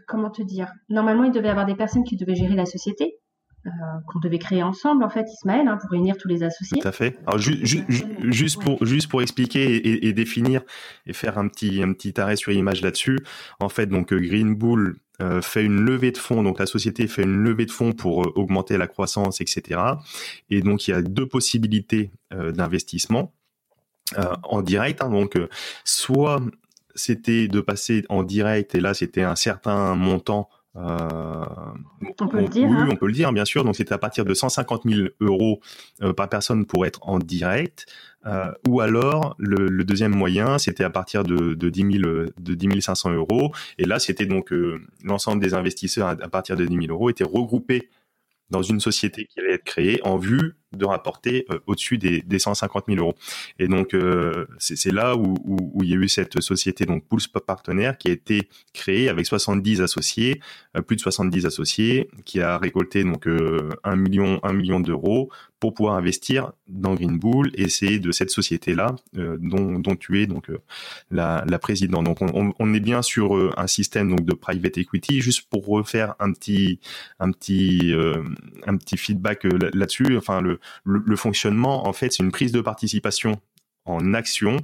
[0.06, 0.70] Comment te dire?
[0.88, 3.18] Normalement, il devait y avoir des personnes qui devaient gérer la société.
[3.66, 3.70] Euh,
[4.08, 6.78] qu'on devait créer ensemble, en fait, Ismaël, hein, pour réunir tous les associés.
[6.82, 7.16] Tout à fait.
[7.26, 10.60] Alors, juste, pour, juste pour expliquer et, et, définir
[11.06, 13.20] et faire un petit, un petit arrêt sur image là-dessus,
[13.60, 15.03] en fait, donc Green Bull euh,
[15.42, 18.32] fait une levée de fonds, donc la société fait une levée de fonds pour euh,
[18.34, 19.80] augmenter la croissance, etc.
[20.50, 23.32] Et donc il y a deux possibilités euh, d'investissement
[24.42, 25.02] en direct.
[25.02, 25.38] Hein, donc
[25.84, 26.40] soit
[26.94, 32.48] c'était de passer en direct et là c'était un certain montant euh, on peut le
[32.48, 32.68] dire.
[32.68, 32.88] Oui, hein.
[32.90, 33.64] on peut le dire, bien sûr.
[33.64, 35.60] Donc, c'était à partir de 150 000 euros
[36.02, 37.86] euh, par personne pour être en direct.
[38.26, 42.80] Euh, ou alors, le, deuxième moyen, c'était à partir de, de, 10 000, de 10
[42.80, 43.52] 500 euros.
[43.78, 44.52] Et là, c'était donc
[45.02, 47.90] l'ensemble des investisseurs à, partir de 10 000 euros étaient regroupés
[48.50, 52.84] dans une société qui allait être créée en vue de rapporter au-dessus des, des 150
[52.88, 53.14] 000 euros.
[53.58, 53.96] Et donc
[54.58, 58.12] c'est là où, où, il y a eu cette société donc Pulse Partenaire qui a
[58.12, 60.40] été créée avec 70 associés,
[60.86, 63.26] plus de 70 associés, qui a récolté donc
[63.84, 65.30] un million un million d'euros
[65.64, 70.26] pour pouvoir investir dans Green Bull et c'est de cette société là dont, tu es
[70.26, 70.50] donc
[71.10, 72.04] la, la présidente.
[72.04, 75.22] Donc on, est bien sur un système donc de private equity.
[75.22, 76.80] Juste pour refaire un petit
[77.18, 77.94] un petit
[78.66, 80.18] un petit feedback là-dessus.
[80.18, 83.40] Enfin le, le fonctionnement en fait c'est une prise de participation
[83.86, 84.58] en action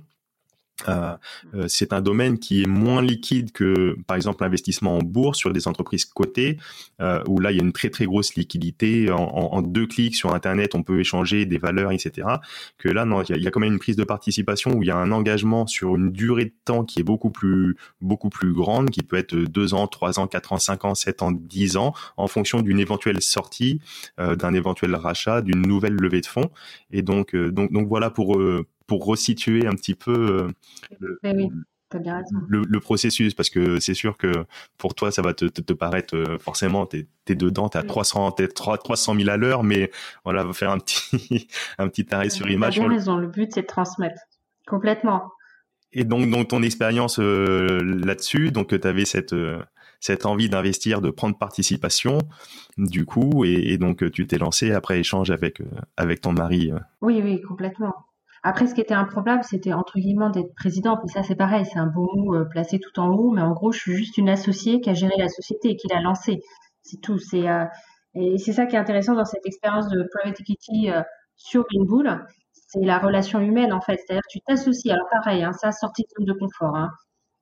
[0.88, 1.16] euh,
[1.54, 5.52] euh, c'est un domaine qui est moins liquide que, par exemple, l'investissement en bourse sur
[5.52, 6.58] des entreprises cotées,
[7.00, 9.10] euh, où là, il y a une très très grosse liquidité.
[9.10, 12.26] En, deux clics sur Internet, on peut échanger des valeurs, etc.
[12.78, 14.90] Que là, non, il y, a, quand même une prise de participation où il y
[14.90, 18.90] a un engagement sur une durée de temps qui est beaucoup plus beaucoup plus grande,
[18.90, 21.92] qui peut être deux ans, trois ans, quatre ans, cinq ans, sept ans, dix ans,
[22.16, 23.80] en fonction d'une éventuelle sortie,
[24.18, 26.50] d'un éventuel rachat, d'une nouvelle levée de fonds.
[26.90, 28.40] Et donc, donc, donc voilà pour
[28.90, 30.50] pour resituer un petit peu
[31.22, 31.48] euh,
[32.48, 34.44] le, processus, parce que c'est sûr que
[34.78, 38.34] pour toi, ça va te, te, paraître euh, forcément, tu es, dedans, tu as 300,
[38.52, 39.92] 300 000 à l'heure, mais
[40.24, 41.46] voilà, va faire un petit,
[41.78, 42.74] un petit arrêt sur image.
[42.74, 44.22] Tu as raison, le but c'est de transmettre
[44.66, 45.30] complètement.
[45.92, 49.36] Et donc, donc ton expérience euh, là-dessus, donc tu avais cette,
[50.00, 52.18] cette envie d'investir, de prendre participation,
[52.76, 55.62] du coup, et, et donc tu t'es lancé après échange avec,
[55.96, 56.72] avec ton mari.
[57.02, 57.94] Oui, oui, complètement.
[58.42, 60.96] Après, ce qui était improbable, c'était entre guillemets d'être président.
[60.96, 63.52] Puis ça, c'est pareil, c'est un beau mot euh, placé tout en haut, mais en
[63.52, 66.40] gros, je suis juste une associée qui a géré la société et qui l'a lancée.
[66.82, 67.18] C'est tout.
[67.18, 67.64] C'est euh,
[68.14, 71.02] et c'est ça qui est intéressant dans cette expérience de private equity euh,
[71.36, 73.98] sur une boule, c'est la relation humaine en fait.
[73.98, 74.92] C'est-à-dire tu t'associes.
[74.92, 76.76] Alors pareil, hein, ça sorti de de confort.
[76.76, 76.90] Hein.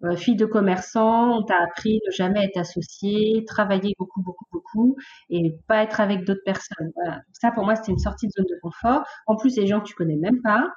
[0.05, 4.97] Euh, fille de commerçant, on t'a appris de jamais être associé, travailler beaucoup, beaucoup, beaucoup
[5.29, 6.93] et pas être avec d'autres personnes.
[6.95, 7.21] Voilà.
[7.33, 9.03] Ça, pour moi, c'était une sortie de zone de confort.
[9.27, 10.69] En plus, les gens que tu connais même pas.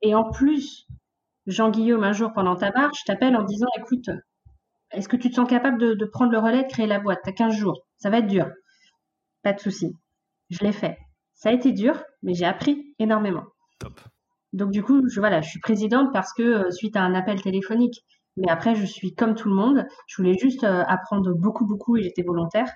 [0.00, 0.86] Et en plus,
[1.46, 4.08] Jean-Guillaume, un jour pendant ta marche, t'appelle en disant, écoute,
[4.92, 7.20] est-ce que tu te sens capable de, prendre le relais, de créer la boîte?
[7.22, 7.86] T'as 15 jours.
[7.98, 8.48] Ça va être dur.
[9.42, 9.92] Pas de souci.
[10.48, 10.96] Je l'ai fait.
[11.34, 13.44] Ça a été dur, mais j'ai appris énormément.
[13.78, 14.00] Top.
[14.52, 17.42] Donc du coup, je, voilà, je suis présidente parce que euh, suite à un appel
[17.42, 18.04] téléphonique,
[18.36, 19.86] mais après, je suis comme tout le monde.
[20.06, 22.68] Je voulais juste euh, apprendre beaucoup, beaucoup et j'étais volontaire.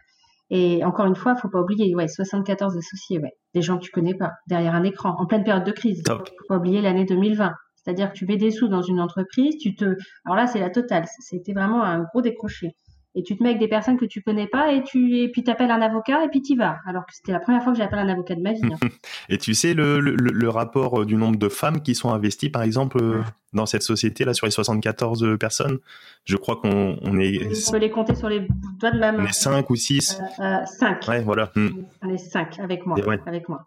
[0.51, 3.91] Et encore une fois, faut pas oublier, ouais, 74 associés, ouais, des gens que tu
[3.91, 6.03] connais pas, derrière un écran, en pleine période de crise.
[6.05, 6.27] Top.
[6.27, 7.53] Faut pas oublier l'année 2020.
[7.77, 9.85] C'est-à-dire que tu mets des sous dans une entreprise, tu te,
[10.25, 11.05] alors là, c'est la totale.
[11.21, 12.75] C'était vraiment un gros décroché
[13.15, 15.43] et tu te mets avec des personnes que tu connais pas et tu et puis
[15.43, 17.99] t'appelles un avocat et puis y vas alors que c'était la première fois que j'appelle
[17.99, 18.61] un avocat de ma vie.
[18.65, 18.89] Hein.
[19.29, 22.63] et tu sais le, le, rapport euh, du nombre de femmes qui sont investies par
[22.63, 25.79] exemple euh, dans cette société là sur les 74 euh, personnes?
[26.25, 27.47] Je crois qu'on on est.
[27.69, 28.47] On peut les compter sur les
[28.79, 29.25] doigts de ma main.
[29.25, 31.09] On est 5 ou 6 euh, 5.
[31.09, 31.51] Ouais voilà.
[31.57, 31.85] Hmm.
[32.03, 32.97] On est 5 avec moi.
[33.27, 33.67] Avec moi.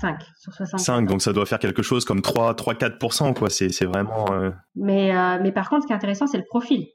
[0.00, 0.80] 5 sur 60.
[0.80, 3.48] 5, donc ça doit faire quelque chose comme 3-4%, quoi.
[3.48, 4.26] C'est vraiment.
[4.74, 6.86] Mais, mais par contre, ce qui est intéressant, c'est le profil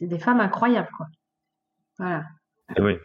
[0.00, 1.06] c'est des femmes incroyables, quoi.
[1.98, 2.24] Voilà.
[2.76, 2.96] Eh oui.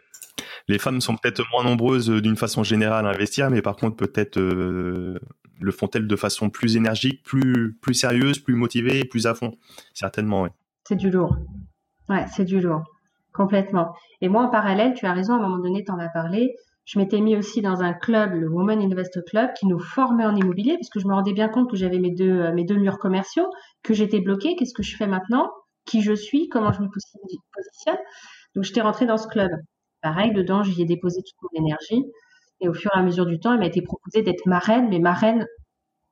[0.68, 3.96] Les femmes sont peut-être moins nombreuses euh, d'une façon générale à investir, mais par contre,
[3.96, 5.18] peut-être euh,
[5.60, 9.52] le font-elles de façon plus énergique, plus, plus sérieuse, plus motivée, plus à fond?
[9.94, 10.48] Certainement, oui.
[10.84, 11.36] C'est du lourd.
[12.08, 12.82] Ouais, c'est du lourd.
[13.32, 13.94] Complètement.
[14.22, 16.54] Et moi, en parallèle, tu as raison, à un moment donné, tu en as parlé,
[16.86, 20.34] je m'étais mis aussi dans un club, le Women Investor Club, qui nous formait en
[20.34, 22.76] immobilier, parce que je me rendais bien compte que j'avais mes deux, euh, mes deux
[22.76, 23.50] murs commerciaux,
[23.82, 24.56] que j'étais bloquée.
[24.56, 25.50] Qu'est-ce que je fais maintenant?
[25.86, 27.98] Qui je suis, comment je me positionne.
[28.54, 29.50] Donc, j'étais rentrée dans ce club.
[30.02, 32.04] Pareil, dedans, j'y ai déposé toute mon énergie.
[32.60, 34.98] Et au fur et à mesure du temps, il m'a été proposé d'être marraine, mais
[34.98, 35.46] marraine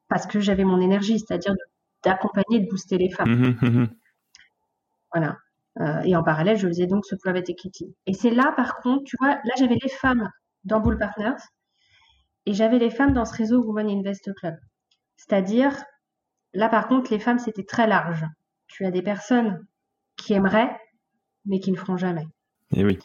[0.08, 1.54] parce que j'avais mon énergie, c'est-à-dire
[2.02, 3.56] d'accompagner, de booster les femmes.
[3.60, 3.88] Mmh mmh
[5.12, 5.36] voilà.
[5.80, 7.94] Euh, et en parallèle, je faisais donc ce private equity.
[8.06, 10.28] Et c'est là, par contre, tu vois, là, j'avais les femmes
[10.64, 11.42] dans Bull Partners
[12.46, 14.56] et j'avais les femmes dans ce réseau Women Invest Club.
[15.16, 15.82] C'est-à-dire,
[16.52, 18.24] là, par contre, les femmes, c'était très large
[18.74, 19.64] tu as des personnes
[20.16, 20.76] qui aimeraient,
[21.44, 22.26] mais qui ne feront jamais.
[22.74, 22.98] Et eh oui.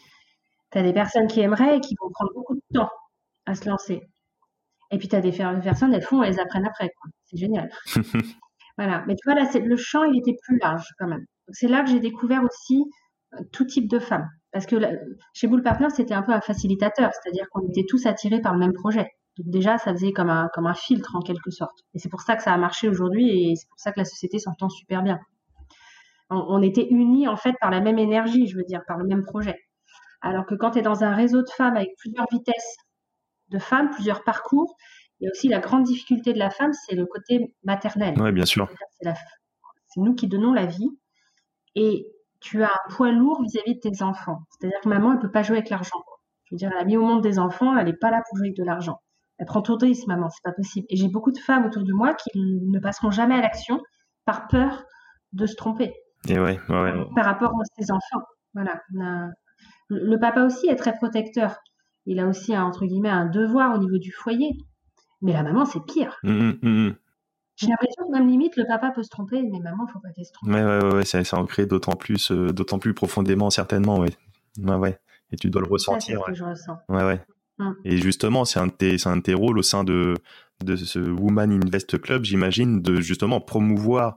[0.72, 2.90] Tu as des personnes qui aimeraient et qui vont prendre beaucoup de temps
[3.46, 4.02] à se lancer.
[4.90, 6.90] Et puis tu as des personnes, elles font, elles apprennent après.
[7.26, 7.70] C'est génial.
[8.78, 9.04] voilà.
[9.06, 11.24] Mais tu vois, là, le champ, il était plus large quand même.
[11.52, 12.82] C'est là que j'ai découvert aussi
[13.34, 14.28] euh, tout type de femmes.
[14.50, 14.76] Parce que
[15.34, 18.58] chez Bull Partners, c'était un peu un facilitateur, c'est-à-dire qu'on était tous attirés par le
[18.58, 19.06] même projet.
[19.36, 21.78] Donc déjà, ça faisait comme un, comme un filtre en quelque sorte.
[21.94, 24.04] Et c'est pour ça que ça a marché aujourd'hui et c'est pour ça que la
[24.04, 25.20] société s'entend super bien
[26.30, 29.24] on, était unis en fait par la même énergie, je veux dire, par le même
[29.24, 29.58] projet.
[30.22, 32.76] Alors que quand tu es dans un réseau de femmes avec plusieurs vitesses
[33.48, 34.76] de femmes, plusieurs parcours,
[35.20, 38.14] et aussi la grande difficulté de la femme, c'est le côté maternel.
[38.18, 38.70] Oui, bien sûr.
[39.02, 40.88] C'est nous qui donnons la vie.
[41.74, 42.06] Et
[42.40, 44.38] tu as un poids lourd vis-à-vis de tes enfants.
[44.50, 46.02] C'est-à-dire que maman, elle peut pas jouer avec l'argent.
[46.44, 48.38] Je veux dire, elle a mis au monde des enfants, elle n'est pas là pour
[48.38, 49.00] jouer avec de l'argent.
[49.38, 50.86] elle prend trop de risques, maman, c'est pas possible.
[50.88, 53.80] Et j'ai beaucoup de femmes autour de moi qui ne passeront jamais à l'action
[54.24, 54.84] par peur
[55.32, 55.94] de se tromper.
[56.28, 58.24] Et ouais, ouais, Par rapport à ses enfants.
[58.54, 58.80] Voilà.
[59.88, 61.56] Le papa aussi est très protecteur.
[62.06, 64.50] Il a aussi, entre guillemets, un devoir au niveau du foyer.
[65.22, 66.18] Mais la maman, c'est pire.
[66.22, 66.94] Mmh, mmh, mmh,
[67.56, 70.24] j'ai l'impression que même limite, le papa peut se tromper, mais maman, faut pas qu'elle
[70.24, 70.50] se trompe.
[70.50, 74.16] Ouais, ouais, ouais, ça, ça ancré d'autant plus, euh, d'autant plus profondément, certainement, ouais.
[74.58, 74.98] Ouais, ouais.
[75.30, 76.22] Et tu dois le ressentir.
[76.24, 76.78] Ce que je ressens.
[76.88, 77.20] Ouais, ouais.
[77.84, 80.14] Et justement, c'est un, de tes, un de tes rôles au sein de,
[80.64, 84.16] de ce Woman Invest Club, j'imagine, de justement promouvoir,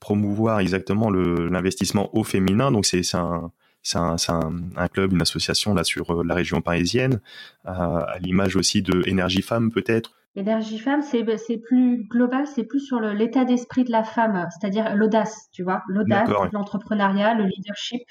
[0.00, 2.70] promouvoir exactement l'investissement au féminin.
[2.70, 3.50] Donc, c'est un,
[3.94, 7.20] un, un, un, club, une association là sur euh, la région parisienne,
[7.64, 10.12] à l'image aussi de Énergie Femmes peut-être.
[10.36, 14.96] Énergie femme, bah, c'est plus global, c'est plus sur l'état d'esprit de la femme, c'est-à-dire
[14.96, 18.02] l'audace, tu vois, l'audace, l'entrepreneuriat, le leadership,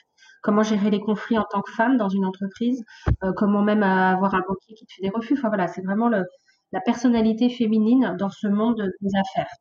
[0.42, 2.82] comment gérer les conflits en tant que femme dans une entreprise,
[3.24, 5.34] euh, comment même avoir un banquier qui te fait des refus.
[5.38, 6.24] Enfin voilà, c'est vraiment le,
[6.72, 9.52] la personnalité féminine dans ce monde des affaires.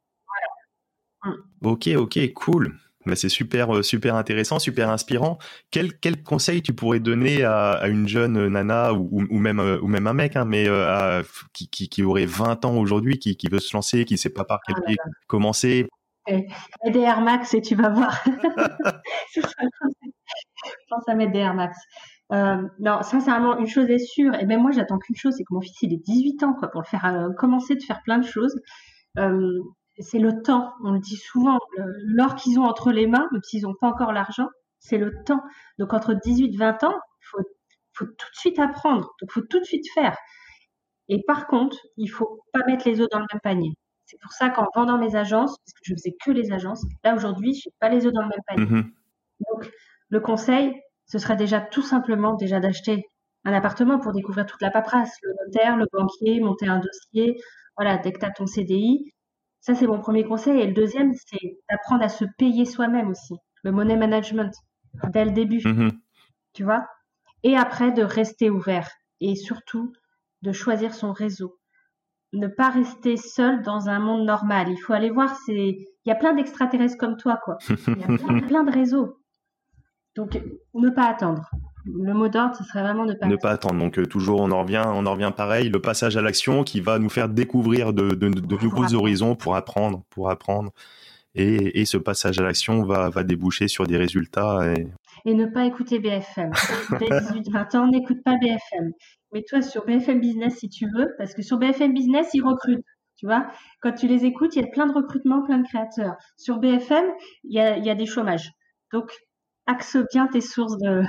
[1.23, 1.39] Voilà.
[1.62, 2.77] Ok, ok, cool.
[3.05, 5.39] Bah, c'est super, euh, super intéressant, super inspirant.
[5.70, 9.81] Quel, quel conseil tu pourrais donner à, à une jeune nana ou, ou, même, euh,
[9.81, 13.18] ou même un mec, hein, mais euh, à, qui, qui, qui, aurait 20 ans aujourd'hui,
[13.18, 14.97] qui, qui veut se lancer, qui ne sait pas par quel ah pied
[15.27, 15.89] commencer?
[16.29, 18.23] Aide Air Max et tu vas voir.
[19.35, 19.41] Je
[20.89, 21.77] pense à mettre des Air Max.
[22.33, 25.53] Euh, non, sincèrement, une chose est sûre, et ben moi j'attends qu'une chose, c'est que
[25.53, 28.25] mon fils il est 18 ans quoi, pour le faire commencer de faire plein de
[28.25, 28.55] choses.
[29.18, 29.61] Euh,
[29.99, 30.72] c'est le temps.
[30.82, 34.12] On le dit souvent, l'or qu'ils ont entre les mains, même s'ils n'ont pas encore
[34.12, 35.43] l'argent, c'est le temps.
[35.78, 37.43] Donc entre 18 et 20 ans, il faut,
[37.93, 40.16] faut, tout de suite apprendre, il faut tout de suite faire.
[41.09, 43.72] Et par contre, il faut pas mettre les œufs dans le même panier.
[44.07, 47.14] C'est pour ça qu'en vendant mes agences, parce que je faisais que les agences, là
[47.14, 48.82] aujourd'hui, je n'ai pas les œufs dans le même panier.
[48.82, 48.93] Mm-hmm.
[49.51, 49.72] Donc
[50.09, 50.74] le conseil,
[51.07, 53.05] ce serait déjà tout simplement déjà d'acheter
[53.45, 57.40] un appartement pour découvrir toute la paperasse, le notaire, le banquier, monter un dossier.
[57.76, 59.12] Voilà, dès que tu as ton CDI,
[59.62, 60.60] ça, c'est mon premier conseil.
[60.60, 63.34] Et le deuxième, c'est d'apprendre à se payer soi-même aussi.
[63.62, 64.52] Le money management,
[65.10, 65.58] dès le début.
[65.58, 65.92] Mm-hmm.
[66.52, 66.84] Tu vois
[67.44, 68.90] Et après, de rester ouvert.
[69.20, 69.92] Et surtout,
[70.42, 71.60] de choisir son réseau.
[72.32, 74.68] Ne pas rester seul dans un monde normal.
[74.68, 75.54] Il faut aller voir, c'est...
[75.54, 77.56] il y a plein d'extraterrestres comme toi, quoi.
[77.68, 79.20] Il y a plein, plein de réseaux.
[80.16, 80.40] Donc,
[80.74, 81.48] ne pas attendre
[81.85, 83.78] le mot d'ordre, ce serait vraiment ne pas, ne pas attendre.
[83.80, 86.80] Donc euh, toujours, on en revient, on en revient pareil, le passage à l'action qui
[86.80, 90.72] va nous faire découvrir de, de, de nouveaux horizons pour apprendre, pour apprendre.
[91.35, 94.61] Et, et ce passage à l'action va, va déboucher sur des résultats.
[94.74, 94.87] Et...
[95.24, 96.53] et ne pas écouter BFM.
[96.99, 98.93] Dès 18-20 ans, n'écoute pas BFM.
[99.33, 102.85] Mets-toi sur BFM Business si tu veux, parce que sur BFM Business, ils recrutent.
[103.16, 103.47] Tu vois,
[103.80, 106.16] quand tu les écoutes, il y a plein de recrutements, plein de créateurs.
[106.37, 107.05] Sur BFM,
[107.45, 108.51] il y a, il y a des chômages.
[108.93, 109.11] Donc,
[109.66, 111.03] axe bien tes sources de,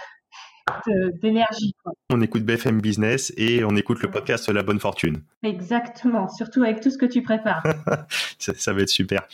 [1.22, 1.74] d'énergie.
[2.10, 5.22] On écoute BFM Business et on écoute le podcast La Bonne Fortune.
[5.44, 7.64] Exactement, surtout avec tout ce que tu prépares.
[8.40, 9.28] ça, va être super.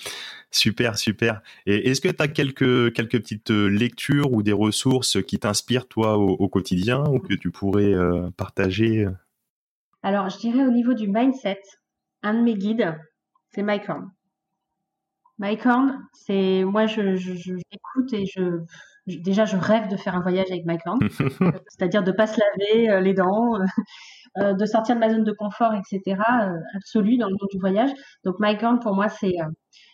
[0.51, 1.41] Super, super.
[1.65, 5.87] Et est-ce que tu as quelques, quelques petites euh, lectures ou des ressources qui t'inspirent,
[5.87, 9.07] toi, au, quotidien ou que tu pourrais euh, partager
[10.03, 11.61] Alors, je dirais au niveau du mindset,
[12.23, 12.97] un de mes guides,
[13.51, 14.09] c'est Mike Horn.
[15.37, 18.59] Mike Horn, c'est moi, je, je, je l'écoute et je,
[19.17, 20.81] déjà, je rêve de faire un voyage avec Mike
[21.69, 23.65] c'est-à-dire de pas se laver euh, les dents, euh,
[24.37, 26.21] euh, de sortir de ma zone de confort, etc.
[26.75, 27.91] absolu dans le monde du voyage.
[28.23, 29.35] Donc Mike pour moi, c'est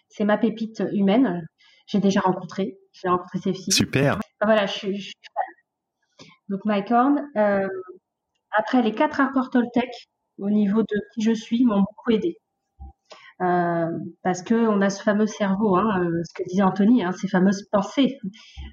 [0.09, 1.45] c'est ma pépite humaine.
[1.87, 3.73] J'ai déjà rencontré, j'ai rencontré ses filles.
[3.73, 4.19] Super.
[4.41, 5.13] Voilà, je suis, je
[6.49, 7.21] Donc Mike Horn.
[8.51, 9.89] après, les quatre rapports Toltec,
[10.37, 12.37] au niveau de qui je suis, m'ont beaucoup aidé.
[13.41, 13.87] Euh,
[14.23, 17.27] parce que on a ce fameux cerveau, hein, euh, ce que disait Anthony, hein, ces
[17.27, 18.17] fameuses pensées,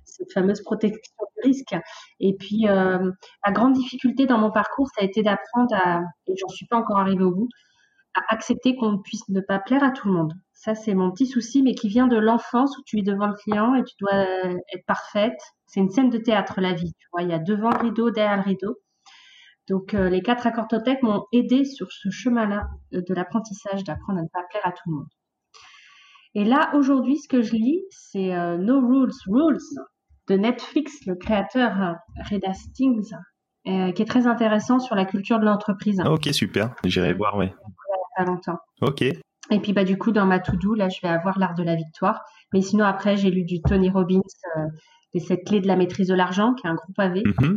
[0.04, 1.00] cette fameuse protection
[1.36, 1.74] du risque.
[2.20, 3.10] Et puis, euh,
[3.44, 6.76] la grande difficulté dans mon parcours, ça a été d'apprendre à, et j'en suis pas
[6.76, 7.48] encore arrivée au bout,
[8.14, 10.34] à accepter qu'on puisse ne pas plaire à tout le monde.
[10.52, 13.34] Ça, c'est mon petit souci, mais qui vient de l'enfance où tu es devant le
[13.34, 15.40] client et tu dois être parfaite.
[15.66, 16.92] C'est une scène de théâtre, la vie.
[16.98, 18.76] Tu vois, il y a devant le rideau, derrière le rideau.
[19.72, 24.18] Donc, euh, les quatre accords Totec m'ont aidé sur ce chemin-là euh, de l'apprentissage, d'apprendre
[24.18, 25.08] à ne pas plaire à tout le monde.
[26.34, 29.56] Et là, aujourd'hui, ce que je lis, c'est euh, No Rules, Rules
[30.28, 31.96] de Netflix, le créateur
[32.30, 33.14] Red Hastings,
[33.64, 33.70] qui
[34.02, 36.02] est très intéressant sur la culture de l'entreprise.
[36.04, 36.74] Ok, super.
[36.84, 37.46] J'irai voir, oui.
[38.18, 38.58] Pas longtemps.
[38.82, 39.00] Ok.
[39.00, 41.76] Et puis, bah, du coup, dans ma to-do, là, je vais avoir l'art de la
[41.76, 42.20] victoire.
[42.52, 44.20] Mais sinon, après, j'ai lu du Tony Robbins,
[45.14, 47.22] et cette clé de la maîtrise de l'argent, qui est un groupe AV.
[47.24, 47.56] Mm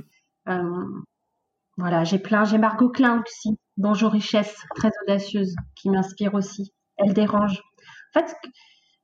[1.78, 2.46] voilà, j'ai plein.
[2.46, 6.74] J'ai Margot Klein aussi, Bonjour Richesse, très audacieuse, qui m'inspire aussi.
[6.98, 7.62] Elle dérange.
[8.16, 8.34] En fait,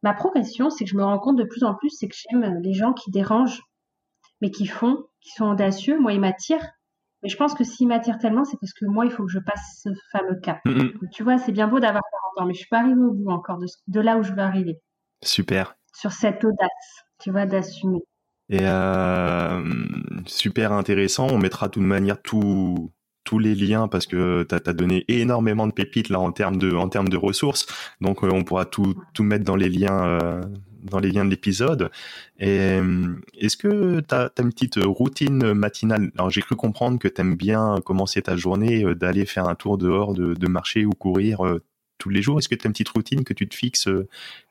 [0.01, 2.61] ma progression, c'est que je me rends compte de plus en plus, c'est que j'aime
[2.61, 3.61] les gens qui dérangent,
[4.39, 5.99] mais qui font, qui sont audacieux.
[5.99, 6.65] Moi, ils m'attirent.
[7.21, 9.39] Mais je pense que s'il m'attire tellement, c'est parce que moi, il faut que je
[9.39, 10.59] passe ce fameux cap.
[11.11, 12.01] Tu vois, c'est bien beau d'avoir
[12.35, 14.31] 40 ans, mais je suis pas arrivée au bout encore de, de là où je
[14.31, 14.79] veux arriver.
[15.21, 15.75] Super.
[15.93, 17.99] Sur cette audace, tu vois, d'assumer.
[18.51, 19.63] Et euh,
[20.25, 21.27] super intéressant.
[21.31, 22.91] On mettra de toute manière tous
[23.39, 26.89] les liens parce que tu as, donné énormément de pépites là en termes de, en
[26.89, 27.65] termes de ressources.
[28.01, 30.41] Donc euh, on pourra tout, tout mettre dans les liens, euh,
[30.83, 31.91] dans les liens de l'épisode.
[32.39, 36.11] Est-ce que tu as, une petite routine matinale?
[36.17, 39.77] Alors j'ai cru comprendre que tu aimes bien commencer ta journée, d'aller faire un tour
[39.77, 41.39] dehors, de, de marcher ou courir
[41.99, 42.39] tous les jours.
[42.39, 43.87] Est-ce que tu as une petite routine que tu te fixes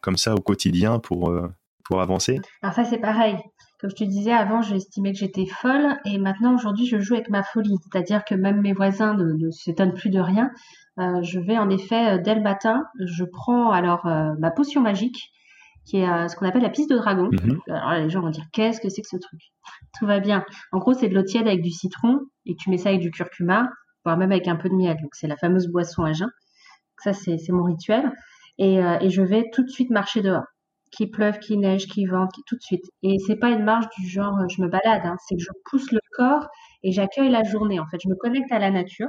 [0.00, 1.38] comme ça au quotidien pour,
[1.84, 2.40] pour avancer?
[2.62, 3.36] Alors ça c'est pareil.
[3.80, 7.30] Comme je te disais avant, j'estimais que j'étais folle et maintenant aujourd'hui je joue avec
[7.30, 7.76] ma folie.
[7.82, 10.50] C'est-à-dire que même mes voisins ne, s'étonnent plus de rien.
[10.98, 14.82] Euh, je vais en effet euh, dès le matin, je prends alors euh, ma potion
[14.82, 15.30] magique
[15.86, 17.30] qui est ce qu'on appelle la piste de dragon.
[17.32, 17.58] Mhm.
[17.68, 19.40] Alors les gens vont dire qu'est-ce que c'est que ce truc?
[19.98, 20.44] Tout va bien.
[20.72, 23.10] En gros c'est de l'eau tiède avec du citron et tu mets ça avec du
[23.10, 23.70] curcuma,
[24.04, 24.98] voire même avec un peu de miel.
[25.00, 26.28] Donc c'est la fameuse boisson à jeun.
[26.98, 28.12] Ça c'est mon rituel.
[28.58, 30.44] Et, et je vais tout de suite marcher dehors
[30.90, 32.84] qu'il pleuve, qu'il neige, qu'il vente, tout de suite.
[33.02, 35.16] Et c'est pas une marche du genre euh, je me balade, hein.
[35.26, 36.48] c'est que je pousse le corps
[36.82, 37.80] et j'accueille la journée.
[37.80, 39.08] En fait, je me connecte à la nature.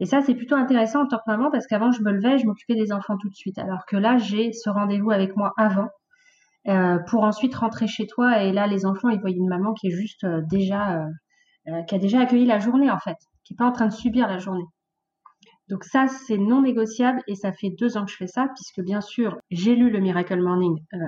[0.00, 2.46] Et ça, c'est plutôt intéressant en tant que maman parce qu'avant, je me levais, je
[2.46, 3.58] m'occupais des enfants tout de suite.
[3.58, 5.88] Alors que là, j'ai ce rendez-vous avec moi avant
[6.68, 8.42] euh, pour ensuite rentrer chez toi.
[8.42, 11.06] Et là, les enfants, ils voient une maman qui est juste euh, déjà,
[11.86, 14.26] qui a déjà accueilli la journée en fait, qui est pas en train de subir
[14.26, 14.64] la journée.
[15.70, 18.84] Donc ça, c'est non négociable et ça fait deux ans que je fais ça, puisque
[18.84, 20.98] bien sûr, j'ai lu le Miracle Morning euh,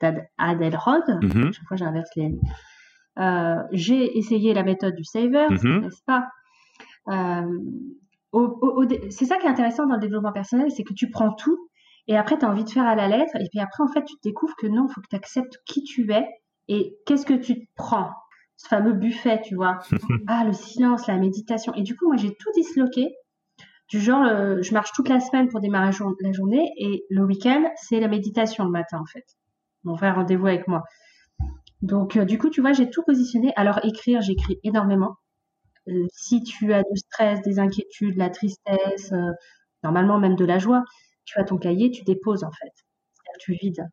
[0.00, 1.04] d'Adèle Rod.
[1.22, 1.52] Mhm.
[1.52, 2.34] Chaque fois, j'inverse les...
[3.18, 5.80] Euh, j'ai essayé la méthode du saver, Mhm.
[5.82, 6.28] n'est-ce pas?
[7.08, 7.58] Euh,
[9.10, 11.58] C'est ça qui est intéressant dans le développement personnel, c'est que tu prends tout
[12.08, 13.36] et après, tu as envie de faire à la lettre.
[13.36, 15.58] Et puis après, en fait, tu te découvres que non, il faut que tu acceptes
[15.66, 16.26] qui tu es
[16.68, 18.10] et qu'est-ce que tu te prends?
[18.56, 19.78] Ce fameux buffet, tu vois.
[20.26, 21.72] ah, le silence, la méditation.
[21.74, 23.14] Et du coup, moi, j'ai tout disloqué
[23.88, 27.64] du genre, euh, je marche toute la semaine pour démarrer la journée et le week-end,
[27.76, 29.24] c'est la méditation le matin en fait.
[29.84, 30.84] Mon vrai rendez-vous avec moi.
[31.82, 33.52] Donc, euh, du coup, tu vois, j'ai tout positionné.
[33.56, 35.14] Alors, écrire, j'écris énormément.
[35.88, 39.12] Euh, si tu as du stress, des inquiétudes, la tristesse,
[39.82, 40.84] normalement même de la joie,
[41.24, 42.72] tu as ton cahier, tu déposes en fait.
[43.40, 43.86] Tu vides.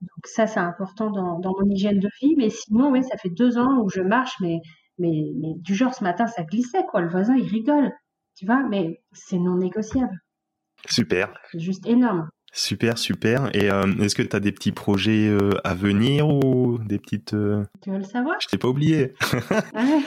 [0.00, 2.34] Donc ça, c'est important dans, dans mon hygiène de vie.
[2.36, 4.60] Mais sinon, oui, ça fait deux ans où je marche, mais,
[4.98, 7.00] mais, mais du genre ce matin, ça glissait quoi.
[7.00, 7.92] Le voisin, il rigole.
[8.38, 10.16] Tu vois, mais c'est non négociable.
[10.86, 11.34] Super.
[11.50, 12.28] C'est juste énorme.
[12.52, 13.50] Super, super.
[13.52, 17.34] Et euh, est-ce que tu as des petits projets euh, à venir ou des petites...
[17.34, 18.36] euh, Tu veux le savoir?
[18.40, 19.14] Je t'ai pas oublié.
[19.74, 20.02] Ouais.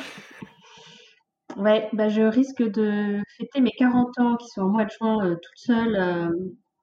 [1.58, 5.32] Ouais, bah je risque de fêter mes 40 ans qui sont au mois de juin
[5.32, 6.32] toute seule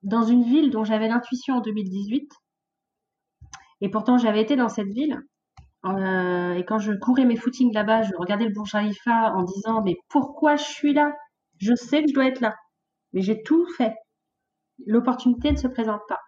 [0.02, 2.30] dans une ville dont j'avais l'intuition en 2018.
[3.80, 5.16] Et pourtant, j'avais été dans cette ville.
[5.86, 9.96] Et quand je courais mes footings là-bas, je regardais le Burj Khalifa en disant mais
[10.10, 11.14] pourquoi je suis là?
[11.58, 12.54] Je sais que je dois être là,
[13.12, 13.94] mais j'ai tout fait.
[14.86, 16.20] L'opportunité ne se présente pas.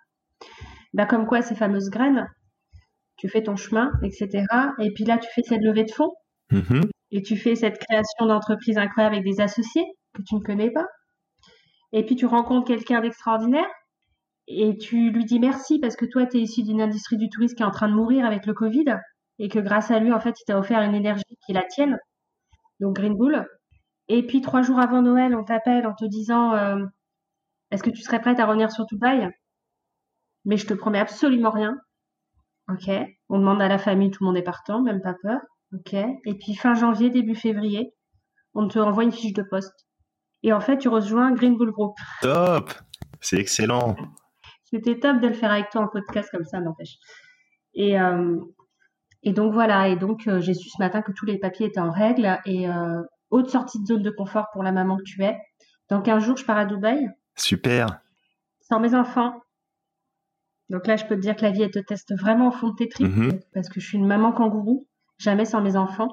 [0.93, 2.27] Bah comme quoi ces fameuses graines,
[3.17, 4.45] tu fais ton chemin, etc.
[4.81, 6.13] Et puis là, tu fais cette levée de fonds
[6.51, 6.83] Mhm.
[7.13, 10.87] et tu fais cette création d'entreprise incroyable avec des associés que tu ne connais pas.
[11.93, 13.69] Et puis tu rencontres quelqu'un d'extraordinaire
[14.49, 17.55] et tu lui dis merci parce que toi, tu es issu d'une industrie du tourisme
[17.55, 18.85] qui est en train de mourir avec le Covid
[19.39, 21.65] et que grâce à lui, en fait, il t'a offert une énergie qui est la
[21.65, 21.99] tienne,
[22.81, 23.47] donc Green Bull.
[24.13, 26.85] Et puis trois jours avant Noël, on t'appelle en te disant euh,
[27.71, 29.31] est-ce que tu serais prête à revenir sur Dubaï?
[30.45, 31.79] Mais je te promets absolument rien.
[32.69, 32.91] Ok.
[33.29, 35.39] On demande à la famille, tout le monde est partant, même pas peur.
[35.73, 35.95] Ok.
[35.95, 37.95] Et puis fin janvier, début février,
[38.53, 39.87] on te envoie une fiche de poste.
[40.43, 41.97] Et en fait, tu rejoins Green Bull Group.
[42.21, 42.73] Top
[43.21, 43.95] C'est excellent.
[44.65, 46.97] C'était top de le faire avec toi en podcast comme ça, n'empêche.
[47.75, 48.41] Et, euh,
[49.23, 49.87] et donc voilà.
[49.87, 52.41] Et donc euh, j'ai su ce matin que tous les papiers étaient en règle.
[52.45, 55.39] Et euh, haute sortie de zone de confort pour la maman que tu es.
[55.89, 58.01] Dans 15 jours, je pars à Dubaï Super.
[58.61, 59.35] sans mes enfants.
[60.69, 62.69] Donc là, je peux te dire que la vie, elle te teste vraiment au fond
[62.69, 63.41] de tes tripes Mhm.
[63.55, 64.87] parce que je suis une maman kangourou,
[65.19, 66.09] jamais sans mes enfants.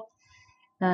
[0.82, 0.86] Euh,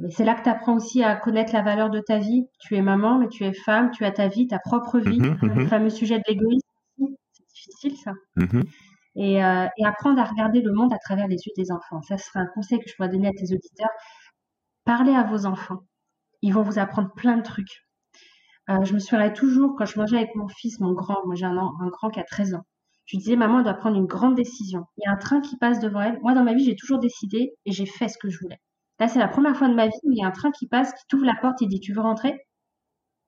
[0.00, 2.46] mais c'est là que tu apprends aussi à connaître la valeur de ta vie.
[2.60, 5.20] Tu es maman, mais tu es femme, tu as ta vie, ta propre vie.
[5.20, 6.66] Mhm, Le mhm, fameux sujet de l'égoïsme,
[7.00, 8.12] aussi, c'est difficile ça.
[9.16, 12.02] Et, euh, et apprendre à regarder le monde à travers les yeux des enfants.
[12.02, 13.90] Ça serait un conseil que je pourrais donner à tes auditeurs.
[14.84, 15.80] Parlez à vos enfants.
[16.42, 17.86] Ils vont vous apprendre plein de trucs.
[18.70, 21.44] Euh, je me souviendrai toujours quand je mangeais avec mon fils, mon grand, moi j'ai
[21.46, 22.64] un, un grand qui a 13 ans.
[23.06, 24.84] Je lui disais, maman, elle doit prendre une grande décision.
[24.96, 26.18] Il y a un train qui passe devant elle.
[26.22, 28.60] Moi, dans ma vie, j'ai toujours décidé et j'ai fait ce que je voulais.
[28.98, 30.66] Là, c'est la première fois de ma vie où il y a un train qui
[30.66, 32.46] passe, qui t'ouvre la porte et dit, tu veux rentrer?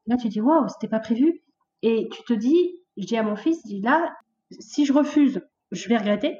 [0.06, 1.42] Là, tu dis, waouh, c'était pas prévu.
[1.82, 4.14] Et tu te dis, je dis à mon fils, là,
[4.58, 5.42] si je refuse,
[5.72, 6.38] je vais regretter.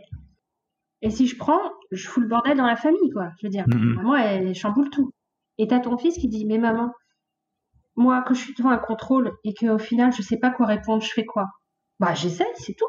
[1.03, 3.31] Et si je prends, je fous le bordel dans la famille, quoi.
[3.41, 3.95] Je veux dire, Mhm.
[3.97, 5.13] maman, elle chamboule tout.
[5.59, 6.93] Et t'as ton fils qui dit, mais maman,
[7.97, 11.03] moi, quand je suis devant un contrôle et qu'au final, je sais pas quoi répondre,
[11.03, 11.47] je fais quoi?
[11.99, 12.87] Bah, j'essaye, c'est tout.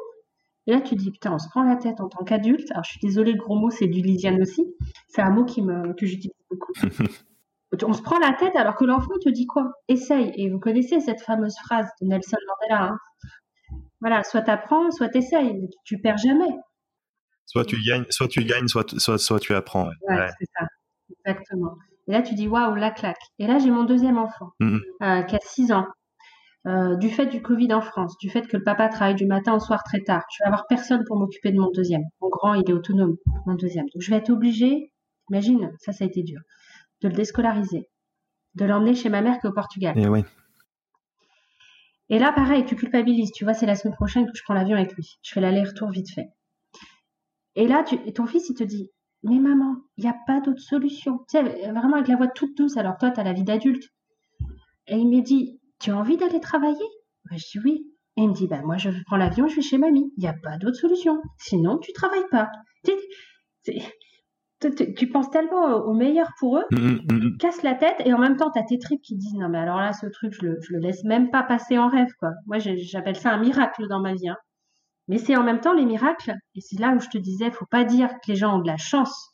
[0.68, 2.70] Et là, tu dis, putain, on se prend la tête en tant qu'adulte.
[2.72, 4.66] Alors, je suis désolée, le gros mot, c'est du Lisiane aussi.
[5.08, 6.74] C'est un mot qui me, que j'utilise beaucoup.
[7.84, 9.72] on se prend la tête alors que l'enfant te dit quoi?
[9.88, 10.34] Essaye.
[10.36, 12.92] Et vous connaissez cette fameuse phrase de Nelson Mandela.
[12.92, 12.98] Hein
[14.02, 15.70] voilà, soit tu apprends, soit tu essayes.
[15.86, 16.50] Tu perds jamais.
[17.48, 19.90] Soit tu gagnes, soit tu gagnes, soit, soit, soit tu apprends.
[20.08, 20.68] Ouais, c'est ça.
[21.26, 21.76] Exactement.
[22.08, 23.18] Et là, tu dis waouh, la claque.
[23.40, 25.88] Et là, j'ai mon deuxième enfant mmh euh, qui a 6 ans.
[26.66, 29.54] Euh, du fait du Covid en France, du fait que le papa travaille du matin
[29.54, 32.04] au soir très tard, je vais avoir personne pour m'occuper de mon deuxième.
[32.20, 33.86] Mon grand, il est autonome, mon deuxième.
[33.86, 34.92] Donc, je vais être obligée,
[35.30, 36.42] imagine, ça, ça a été dur,
[37.02, 37.88] de le déscolariser,
[38.56, 39.98] de l'emmener chez ma mère qui est au Portugal.
[39.98, 40.26] Et, eh oui.
[42.10, 43.32] Et là, pareil, tu culpabilises.
[43.32, 45.20] Tu vois, c'est la semaine prochaine que je prends l'avion avec lui.
[45.22, 46.30] Je fais l'aller-retour vite fait.
[47.58, 48.92] Et là, tu, ton fils, il te dit,
[49.24, 51.26] mais maman, il n'y a pas d'autre solution.
[51.28, 52.78] Tu sais, vraiment avec la voix toute douce.
[52.78, 53.84] Alors toi, tu as la vie d'adulte.
[54.88, 56.86] Et il me dit, tu as envie d'aller travailler?
[57.32, 57.92] Je dis oui.
[58.16, 60.14] Et il me dit, bah, moi, je prends l'avion, je vais chez mamie.
[60.18, 61.20] Il n'y a pas d'autre solution.
[61.40, 62.48] Sinon, tu travailles pas.
[62.86, 62.92] Tu,
[65.12, 68.20] penses tellement au meilleur pour eux, mmh, mmh, mmh, tu casses la tête et en
[68.20, 70.46] même temps, tu as tes tripes qui disent, non, mais alors là, ce truc, je
[70.46, 72.32] le, le laisse même pas passer en rêve, quoi.
[72.46, 74.30] Moi, j'appelle ça un miracle dans ma vie.
[74.30, 74.38] Hein.
[75.08, 77.66] Mais c'est en même temps les miracles, et c'est là où je te disais, faut
[77.66, 79.32] pas dire que les gens ont de la chance.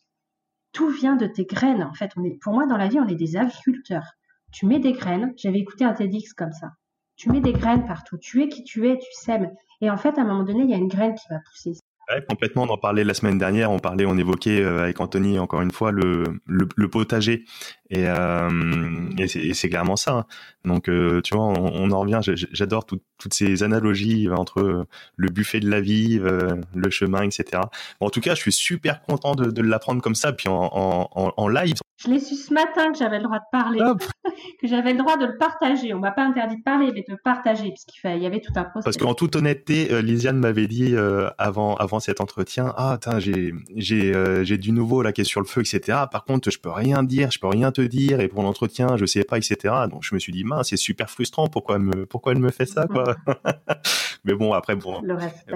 [0.72, 1.84] Tout vient de tes graines.
[1.84, 4.14] En fait, on est, pour moi, dans la vie, on est des agriculteurs.
[4.52, 5.34] Tu mets des graines.
[5.38, 6.72] J'avais écouté un TEDx comme ça.
[7.16, 8.18] Tu mets des graines partout.
[8.18, 9.52] Tu es qui tu es, tu sèmes.
[9.82, 11.74] Et en fait, à un moment donné, il y a une graine qui va pousser.
[12.10, 15.40] Ouais, complètement, on en parlait la semaine dernière, on parlait, on évoquait euh, avec Anthony
[15.40, 17.46] encore une fois le, le, potager
[17.90, 20.12] et, euh, et c'est clairement ça.
[20.12, 20.26] Hein.
[20.66, 22.20] Donc euh, tu vois, on, en revient.
[22.52, 24.86] J'adore toutes ces analogies entre
[25.16, 27.62] le buffet de la vie, le chemin, etc.
[28.02, 31.76] en tout cas, je suis super content de, l'apprendre comme ça, puis en live.
[32.04, 33.80] Je l'ai su ce matin que j'avais le droit de parler,
[34.62, 35.94] que j'avais le droit de le partager.
[35.94, 38.84] On m'a pas interdit de parler, mais de partager, puisqu'il y avait tout un processus.
[38.84, 40.96] Parce qu'en toute honnêteté, Lisiane m'avait dit
[41.38, 45.42] avant avant cet entretien, ah, j'ai j'ai euh, j'ai du nouveau là qui est sur
[45.42, 46.00] le feu, etc.
[46.12, 49.06] Par contre, je peux rien dire, je peux rien te dire, et pour l'entretien, je
[49.06, 49.74] sais pas, etc.
[49.90, 51.48] Donc je me suis dit, mince, c'est super frustrant.
[51.48, 53.16] Pourquoi elle me pourquoi elle me fait ça, quoi?
[54.26, 55.02] Mais bon, après, bon,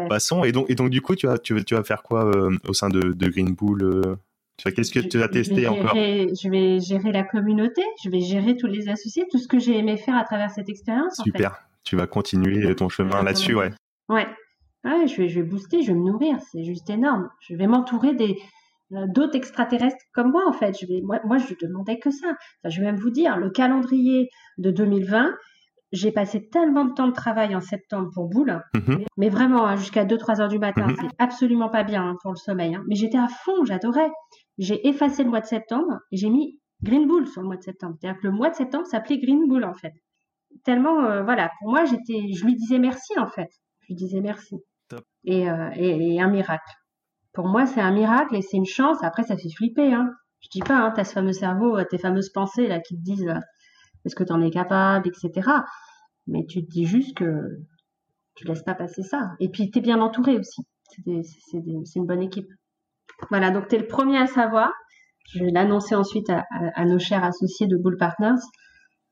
[0.10, 0.44] passons.
[0.44, 2.74] Et donc et donc du coup, tu vas tu, tu vas faire quoi euh, au
[2.74, 4.16] sein de, de Green Bull euh?
[4.64, 8.68] Qu'est-ce que tu as testé encore Je vais gérer la communauté, je vais gérer tous
[8.68, 11.22] les associés, tout ce que j'ai aimé faire à travers cette expérience.
[11.24, 11.64] Super.
[11.84, 13.72] Tu vas continuer ton chemin là-dessus, ouais.
[14.10, 14.26] Ouais,
[14.84, 17.30] je vais, je vais booster, je vais me nourrir, c'est juste énorme.
[17.42, 18.38] Je vais m'entourer des
[18.94, 20.78] euh, d'autres extraterrestres comme moi en fait.
[20.80, 22.28] Je vais, moi, moi, je demandais que ça.
[22.64, 25.34] je vais même vous dire, le calendrier de 2020,
[25.92, 29.06] j'ai passé tellement de temps de travail en septembre pour Boule, mhm.
[29.18, 30.96] mais, vraiment hein, jusqu'à 2-3 heures du matin, mhm.
[31.00, 32.76] c'est absolument pas bien hein, pour le sommeil.
[32.76, 32.84] Hein.
[32.88, 34.12] Mais j'étais à fond, j'adorais.
[34.58, 37.64] J'ai effacé le mois de septembre et j'ai mis Green Bull sur le mois de
[37.64, 37.96] septembre.
[38.00, 39.94] C'est-à-dire que le mois de septembre s'appelait Green Bull en fait.
[40.64, 43.50] Tellement, euh, voilà, pour moi, j'étais, je lui disais merci en fait.
[43.82, 44.58] Je lui disais merci.
[45.30, 46.72] Euh, et, un miracle.
[47.34, 49.04] Pour moi, c'est un miracle et c'est une chance.
[49.04, 49.94] Après, ça fait flipper.
[49.94, 50.12] Hein.
[50.40, 52.96] Je dis pas, hein, tu as ce fameux cerveau, euh, tes fameuses pensées là qui
[52.96, 53.40] te disent euh,
[54.06, 55.50] est-ce que tu en es capable, etc.
[56.28, 57.60] Mais tu te dis juste que
[58.36, 59.32] tu laisses pas passer ça.
[59.40, 60.62] Et puis, tu es bien entouré aussi.
[60.90, 62.48] C'est une bonne équipe.
[63.30, 64.72] Voilà, donc tu es le premier à savoir.
[65.34, 68.42] Je vais l'annoncer ensuite à, nos chers associés de Bull Partners.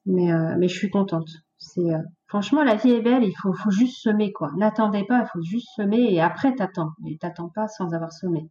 [0.05, 1.27] Mais, mais je suis contente.
[1.57, 1.91] C'est
[2.27, 4.51] franchement la vie est belle, il faut, faut juste semer quoi.
[4.55, 6.91] N'attendez pas, il faut juste semer et après t'attends.
[7.01, 8.49] Mais t'attends pas sans avoir semé.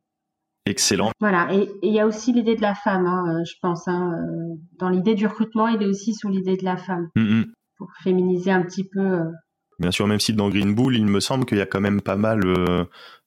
[0.66, 1.10] Excellent.
[1.20, 3.86] Voilà, et il y a aussi l'idée de la femme, hein, euh, je pense.
[3.86, 7.10] Hein, euh, dans l'idée du recrutement, il est aussi sous l'idée de la femme.
[7.16, 7.44] Mm, mm.
[7.76, 9.00] Pour féminiser un petit peu.
[9.00, 9.30] Euh.
[9.78, 12.00] Bien sûr, même si dans Green Bull, il me semble qu'il y a quand même
[12.00, 12.40] pas mal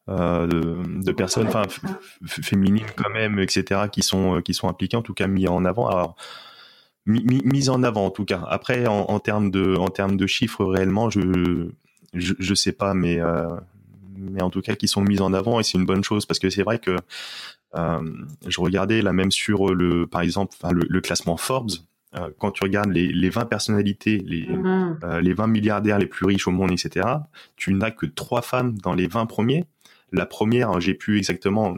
[0.07, 1.63] de, de, personnes, enfin
[2.25, 5.87] féminines quand même, etc., qui sont qui sont impliquées, en tout cas mis en avant.
[5.87, 6.15] Alors
[7.07, 8.43] mise en avant en tout cas.
[8.49, 11.69] Après, en, termes de en termes de chiffres réellement, je
[12.13, 13.47] je, je sais pas, mais euh,
[14.17, 16.39] mais en tout cas qui sont mises en avant et c'est une bonne chose parce
[16.39, 16.97] que c'est vrai que
[17.75, 18.11] euh,
[18.47, 21.71] je regardais là même sur le par exemple enfin, le, classement Forbes.
[22.15, 25.03] Euh, quand tu regardes les, les 20 personnalités, les, mm-hmm.
[25.03, 27.05] euh, les 20 milliardaires les plus riches au monde, etc.,
[27.57, 29.65] tu n'as que trois femmes dans les 20 premiers.
[30.11, 31.75] La première, j'ai pu exactement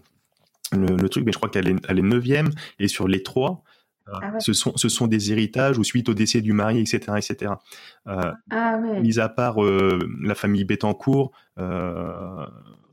[0.71, 2.49] le, le, truc, mais je crois qu'elle est, elle est neuvième.
[2.79, 3.63] Et sur les trois,
[4.11, 7.17] ah ce, sont, ce sont des héritages ou suite au décès du mari, etc.
[7.17, 7.53] etc.
[8.07, 12.45] Euh, ah mis à part euh, la famille Bettencourt, euh,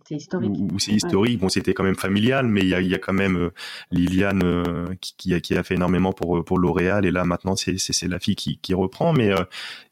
[0.07, 0.53] c'est historique.
[0.73, 1.41] Ou c'est historique.
[1.41, 3.51] Bon, c'était quand même familial, mais il y a, y a, quand même euh,
[3.91, 7.57] Liliane euh, qui, qui, a, qui, a, fait énormément pour pour L'Oréal, et là maintenant
[7.57, 9.13] c'est c'est la fille qui, qui reprend.
[9.13, 9.31] Mais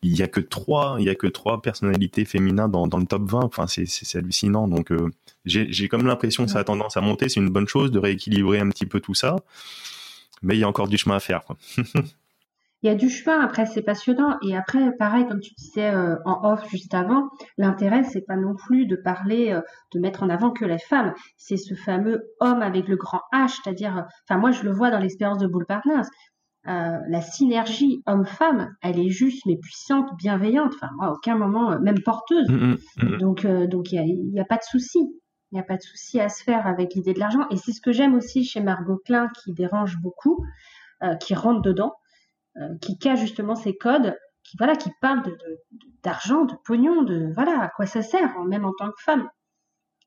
[0.02, 3.06] il y a que trois, il y a que trois personnalités féminines dans, dans le
[3.06, 3.44] top 20.
[3.44, 4.68] Enfin, c'est c'est hallucinant.
[4.68, 4.92] Donc
[5.44, 7.28] j'ai j'ai comme l'impression que ça a tendance à monter.
[7.28, 9.36] C'est une bonne chose de rééquilibrer un petit peu tout ça
[10.44, 11.42] mais il y a encore du chemin à faire.
[12.84, 14.36] il y a du chemin, après c'est passionnant.
[14.46, 18.54] Et après, pareil, comme tu disais euh, en off juste avant, l'intérêt, c'est pas non
[18.54, 19.62] plus de parler, euh,
[19.94, 21.14] de mettre en avant que les femmes.
[21.38, 24.90] C'est ce fameux homme avec le grand H, c'est-à-dire, euh, enfin moi je le vois
[24.90, 26.06] dans l'expérience de Bull Partners.
[26.66, 30.74] la synergie homme-femme, elle est juste, mais puissante, bienveillante.
[30.74, 32.50] Enfin, moi, à aucun moment, même porteuse.
[32.50, 34.98] Mm, mm, mm, donc, donc il n'y a, a, pas de souci.
[35.52, 37.46] Il n'y a pas de souci à se faire avec l'idée de l'argent.
[37.50, 40.44] Et c'est ce que j'aime aussi chez Margot Klein, qui dérange beaucoup,
[41.20, 41.94] qui rentre dedans
[42.80, 45.22] qui cache justement ces codes, qui voilà, qui parlent
[46.02, 49.28] d'argent, de, de, pognon, de voilà à quoi ça sert, même en tant que femme.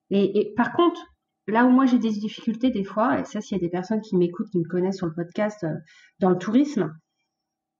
[0.10, 1.02] Et, par contre,
[1.48, 4.02] là où moi j'ai des difficultés des fois, et ça s'il y a des personnes
[4.02, 5.74] qui m'écoutent, qui me connaissent sur le podcast euh,
[6.20, 6.94] dans le tourisme,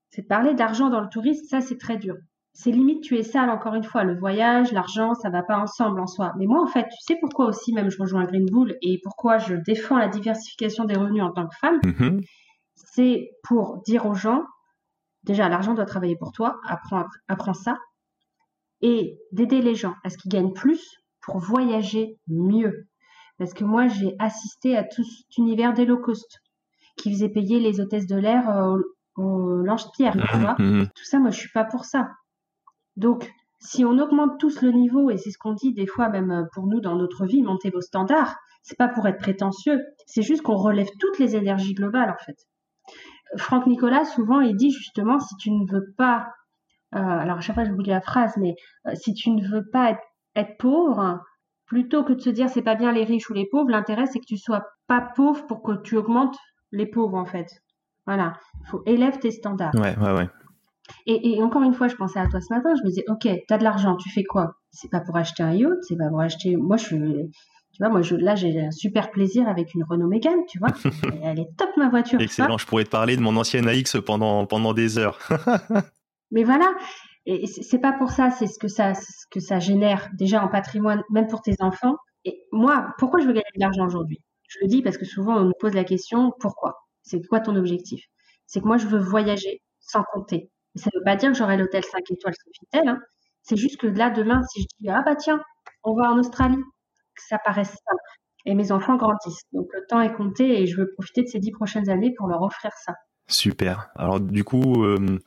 [0.10, 2.16] c'est de parler d'argent dans le tourisme, ça c'est très dur.
[2.54, 4.04] C'est limite tu es sale encore une fois.
[4.04, 6.34] Le voyage, l'argent, ça va pas ensemble en soi.
[6.40, 9.38] Mais moi en fait, tu sais pourquoi aussi même je rejoins Green Bull et pourquoi
[9.38, 12.26] je défends la diversification des revenus en tant que femme, mm-hmm.
[12.76, 14.44] c'est pour dire aux gens
[15.28, 17.78] déjà, l'argent doit travailler pour toi, apprends, ça,
[18.82, 22.88] et d'aider les gens à ce qu'ils gagnent plus pour voyager mieux.
[23.38, 26.42] Parce que moi, j'ai assisté à tout cet univers des low cost
[26.96, 28.80] qui faisait payer les hôtesses de l'air euh,
[29.16, 30.56] au, lance-pierre, tu vois.
[30.58, 30.88] Mmh, mmh.
[30.96, 32.10] Tout ça, moi, je suis pas pour ça.
[32.96, 36.32] Donc, si on augmente tous le niveau, et c'est ce qu'on dit des fois même
[36.32, 40.22] euh, pour nous dans notre vie, monter vos standards, c'est pas pour être prétentieux, c'est
[40.22, 42.38] juste qu'on relève toutes les énergies globales en fait.
[43.36, 46.30] Franck Nicolas, souvent, il dit justement, si tu ne veux pas,
[46.96, 48.56] euh, alors à chaque fois je vous la phrase, mais
[48.88, 49.92] euh, si tu ne veux pas
[50.36, 51.20] être, pauvre,
[51.66, 54.20] plutôt que de se dire c'est pas bien les riches ou les pauvres, l'intérêt c'est
[54.20, 56.38] que tu sois pas pauvre pour que tu augmentes
[56.72, 57.48] les pauvres en fait.
[58.06, 59.74] Voilà, il faut élève tes standards.
[59.74, 60.30] Ouais, ouais, ouais.
[61.06, 63.28] Et, et, encore une fois, je pensais à toi ce matin, je me disais, ok,
[63.48, 64.56] tu as de l'argent, tu fais quoi?
[64.72, 66.56] C'est pas pour acheter un yacht, c'est pas pour acheter.
[66.56, 67.32] Moi, je suis
[67.78, 70.70] tu vois, moi, je, là, j'ai un super plaisir avec une Renault Mégane, tu vois.
[71.24, 72.20] Elle est top, ma voiture.
[72.20, 72.58] Excellent.
[72.58, 75.20] Je pourrais te parler de mon ancienne AX pendant, pendant des heures.
[76.32, 76.74] Mais voilà.
[77.28, 80.48] Et c'est pas pour ça, c'est ce que ça, ce que ça génère déjà en
[80.48, 81.98] patrimoine, même pour tes enfants.
[82.26, 84.24] Et moi, pourquoi je veux gagner de l'argent aujourd'hui?
[84.48, 86.80] Je le dis parce que souvent on nous pose la question pourquoi?
[87.04, 88.02] C'est quoi ton objectif?
[88.48, 90.50] C'est que moi je veux voyager sans compter.
[90.76, 92.88] ça ne veut pas dire que j'aurai l'hôtel 5 étoiles Sofitel.
[92.88, 93.00] Hein.
[93.44, 95.42] C'est juste que là demain, si je dis ah bah tiens,
[95.84, 96.64] on va en Australie,
[97.18, 98.02] que ça paraisse simple.
[98.46, 99.44] Et mes enfants grandissent.
[99.52, 102.28] Donc le temps est compté et je veux profiter de ces dix prochaines années pour
[102.28, 102.94] leur offrir ça.
[103.28, 103.90] Super.
[103.98, 105.20] Alors du coup, euh,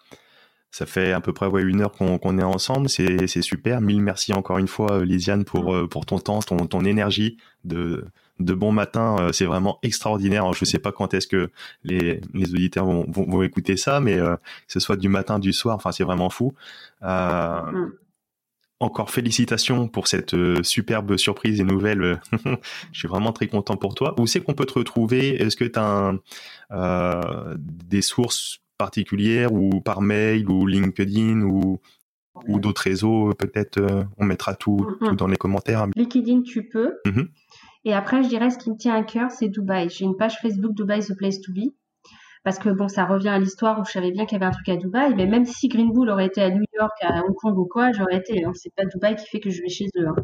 [0.71, 2.89] ça fait à peu près une heure qu'on est ensemble.
[2.89, 3.83] C'est super.
[3.83, 7.37] Mille merci encore une fois, euh, Lisiane, pour, euh, pour ton temps, ton, ton énergie
[7.65, 8.07] de,
[8.39, 9.29] de bon matin.
[9.33, 10.51] C'est vraiment extraordinaire.
[10.55, 11.51] je ne sais pas quand est-ce que
[11.85, 15.77] les, les auditeurs vont, vont, écouter ça, mais que ce soit du matin, du soir,
[15.77, 16.55] enfin c'est vraiment fou.
[17.03, 17.91] Mm
[18.81, 22.21] encore félicitations pour cette euh, superbe surprise et nouvelle.
[22.93, 24.15] je suis vraiment très content pour toi.
[24.19, 25.41] Où c'est qu'on peut te retrouver?
[25.41, 26.15] Est-ce que tu as
[26.73, 31.79] euh, des sources particulières ou par mail ou LinkedIn ou,
[32.49, 35.17] ou d'autres réseaux Peut-être euh, on mettra tout, mm-hmm.
[35.17, 35.87] dans les commentaires.
[35.95, 36.95] LinkedIn, tu peux.
[37.05, 37.29] Mm-hmm.
[37.85, 39.91] Et après, je dirais ce qui me tient à cœur, c'est Dubaï.
[39.91, 41.75] J'ai une page Facebook Dubaï The Place to Be
[42.43, 44.53] parce que bon, ça revient à l'histoire où je savais bien qu'il y avait un
[44.53, 47.35] truc à Dubaï, mais même si Green Bull aurait été à New York, à Hong
[47.35, 48.45] Kong ou quoi, j'aurais été.
[48.45, 48.53] Hein.
[48.55, 50.09] C'est pas Dubaï qui fait que je vais chez eux.
[50.09, 50.15] Hein.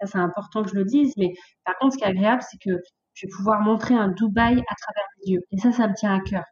[0.00, 1.14] Ça, c'est important que je le dise.
[1.16, 1.32] Mais
[1.64, 2.78] par contre, ce qui est agréable, c'est que
[3.14, 5.40] je vais pouvoir montrer un Dubaï à travers les yeux.
[5.50, 6.44] Et ça, ça me tient à cœur.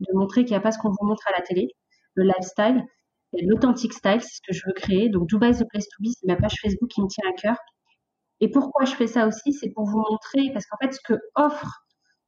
[0.00, 1.68] De montrer qu'il n'y a pas ce qu'on vous montre à la télé,
[2.14, 2.84] le lifestyle,
[3.36, 5.08] et l'authentic style, c'est ce que je veux créer.
[5.08, 7.56] Donc, Dubaï The Place to Be, c'est ma page Facebook qui me tient à cœur.
[8.40, 11.14] Et pourquoi je fais ça aussi, c'est pour vous montrer, parce qu'en fait, ce que
[11.34, 11.84] offre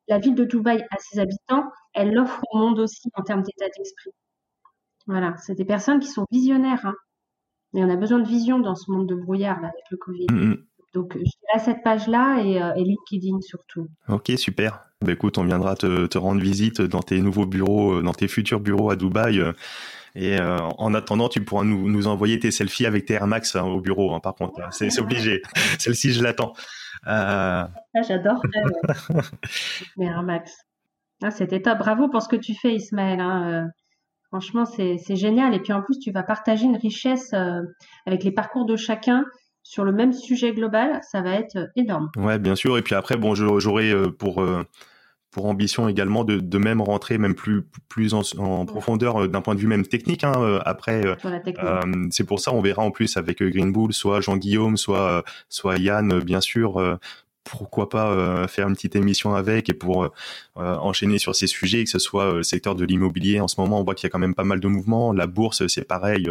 [0.08, 3.66] la ville de Dubaï à ses habitants, elle l'offre au monde aussi en termes d'état
[3.76, 4.10] d'esprit.
[5.06, 6.84] Voilà, c'est des personnes qui sont visionnaires.
[6.84, 6.94] Hein.
[7.72, 10.26] Mais on a besoin de vision dans ce monde de brouillard avec le Covid.
[10.30, 10.56] Mm, mm.
[10.94, 13.86] Donc, je dirais cette page-là et, euh, et, LinkedIn surtout.
[14.08, 14.80] Ok, super.
[15.04, 18.60] Bah, écoute, on viendra te, rendre visite dans tes nouveaux bureaux, euh, dans tes futurs
[18.60, 19.40] bureaux à Dubaï.
[19.40, 19.52] Euh,
[20.18, 23.82] et en attendant, tu pourras nous, envoyer tes selfies avec tes Air Max hein, au
[23.82, 24.58] bureau, hein, par contre.
[24.70, 25.42] C'est obligé.
[25.78, 26.54] Celle-ci, je l'attends.
[27.04, 27.68] Ah,
[28.06, 28.42] J'adore.
[29.96, 30.66] Mais Max.
[31.22, 31.78] Ah, C'était top.
[31.78, 33.20] Bravo pour ce que tu fais, Ismaël.
[33.20, 33.68] Hein, euh,
[34.28, 35.54] franchement, c'est génial.
[35.54, 37.62] Et puis en plus, tu vas partager une richesse euh,
[38.06, 39.24] avec les parcours de chacun
[39.62, 41.00] sur le même sujet global.
[41.02, 42.10] Ça va être euh, énorme.
[42.16, 42.76] Ouais, bien sûr.
[42.78, 44.44] Et puis après, bon, j'aurai pour
[45.36, 49.54] pour ambition également de, de même rentrer même plus plus en, en profondeur d'un point
[49.54, 50.24] de vue même technique.
[50.24, 51.02] Hein, après,
[52.10, 55.76] c'est pour ça on verra en plus avec Green Bull, soit Jean Guillaume, soit soit
[55.76, 56.98] Yann, bien sûr,
[57.46, 60.08] pourquoi pas euh, faire une petite émission avec et pour euh,
[60.58, 63.40] euh, enchaîner sur ces sujets, que ce soit le secteur de l'immobilier.
[63.40, 65.12] En ce moment, on voit qu'il y a quand même pas mal de mouvements.
[65.12, 66.28] La bourse, c'est pareil.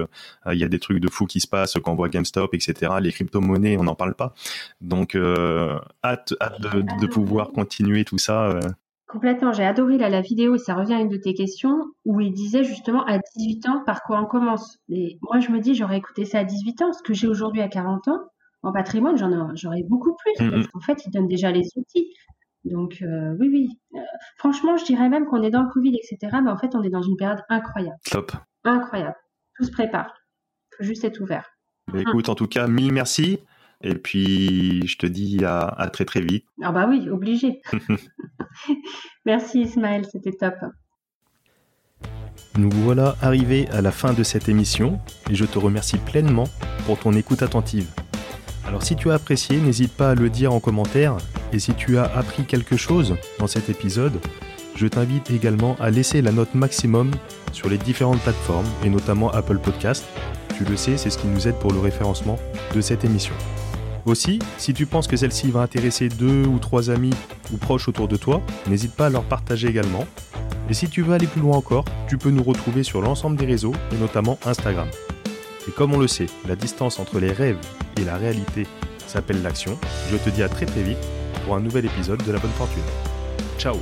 [0.51, 2.93] Il y a des trucs de fou qui se passent quand on voit GameStop, etc.
[3.01, 4.34] Les crypto-monnaies, on n'en parle pas.
[4.82, 5.16] Donc,
[6.03, 8.60] hâte, hâte de, pouvoir continuer tout ça.
[9.16, 9.53] Complètement.
[9.53, 12.66] J'ai adoré la vidéo et ça revient à une de tes questions où il disait
[12.66, 14.78] justement à 18 ans par quoi on commence.
[14.89, 16.91] Et moi, je me dis, j'aurais écouté ça à 18 ans.
[16.91, 18.20] Ce que j'ai aujourd'hui à 40 ans,
[18.61, 20.49] en patrimoine, j'en j'aurais beaucoup plus.
[20.49, 22.13] Parce qu'en fait, il donne déjà les outils.
[22.66, 23.70] Donc, euh, oui, oui.
[23.95, 23.99] Euh,
[24.36, 26.39] franchement, je dirais même qu'on est dans le Covid, etc.
[26.43, 27.95] Mais en fait, on est dans une période incroyable.
[28.11, 28.34] Top.
[28.66, 29.16] Incroyable.
[29.55, 30.13] Tout se prépare.
[30.74, 31.49] Il faut juste être ouvert.
[31.88, 33.39] Bah, écoute, en tout cas, mille merci.
[33.82, 36.45] Et puis, je te dis à, très très vite.
[36.61, 37.61] Ah bah oui, obligé.
[39.26, 40.55] Merci Ismaël, c'était top.
[42.57, 44.99] Nous voilà arrivés à la fin de cette émission
[45.30, 46.47] et je te remercie pleinement
[46.86, 47.88] pour ton écoute attentive.
[48.65, 51.17] Alors si tu as apprécié, n'hésite pas à le dire en commentaire
[51.51, 54.19] et si tu as appris quelque chose dans cet épisode,
[54.76, 57.11] je t'invite également à laisser la note maximum
[57.51, 60.05] sur les différentes plateformes et notamment Apple Podcast.
[60.58, 62.38] Tu le sais, c'est ce qui nous aide pour le référencement
[62.74, 63.34] de cette émission.
[64.06, 67.14] Aussi, si tu penses que celle-ci va intéresser deux ou trois amis
[67.51, 70.06] ou proches autour de toi, n'hésite pas à leur partager également.
[70.70, 73.45] Et si tu veux aller plus loin encore, tu peux nous retrouver sur l'ensemble des
[73.45, 74.88] réseaux et notamment Instagram.
[75.68, 77.58] Et comme on le sait, la distance entre les rêves
[77.99, 78.68] et la réalité
[79.08, 79.78] s'appelle l'action.
[80.12, 81.06] Je te dis à très très vite
[81.43, 82.84] pour un nouvel épisode de la bonne fortune.
[83.58, 83.76] Ciao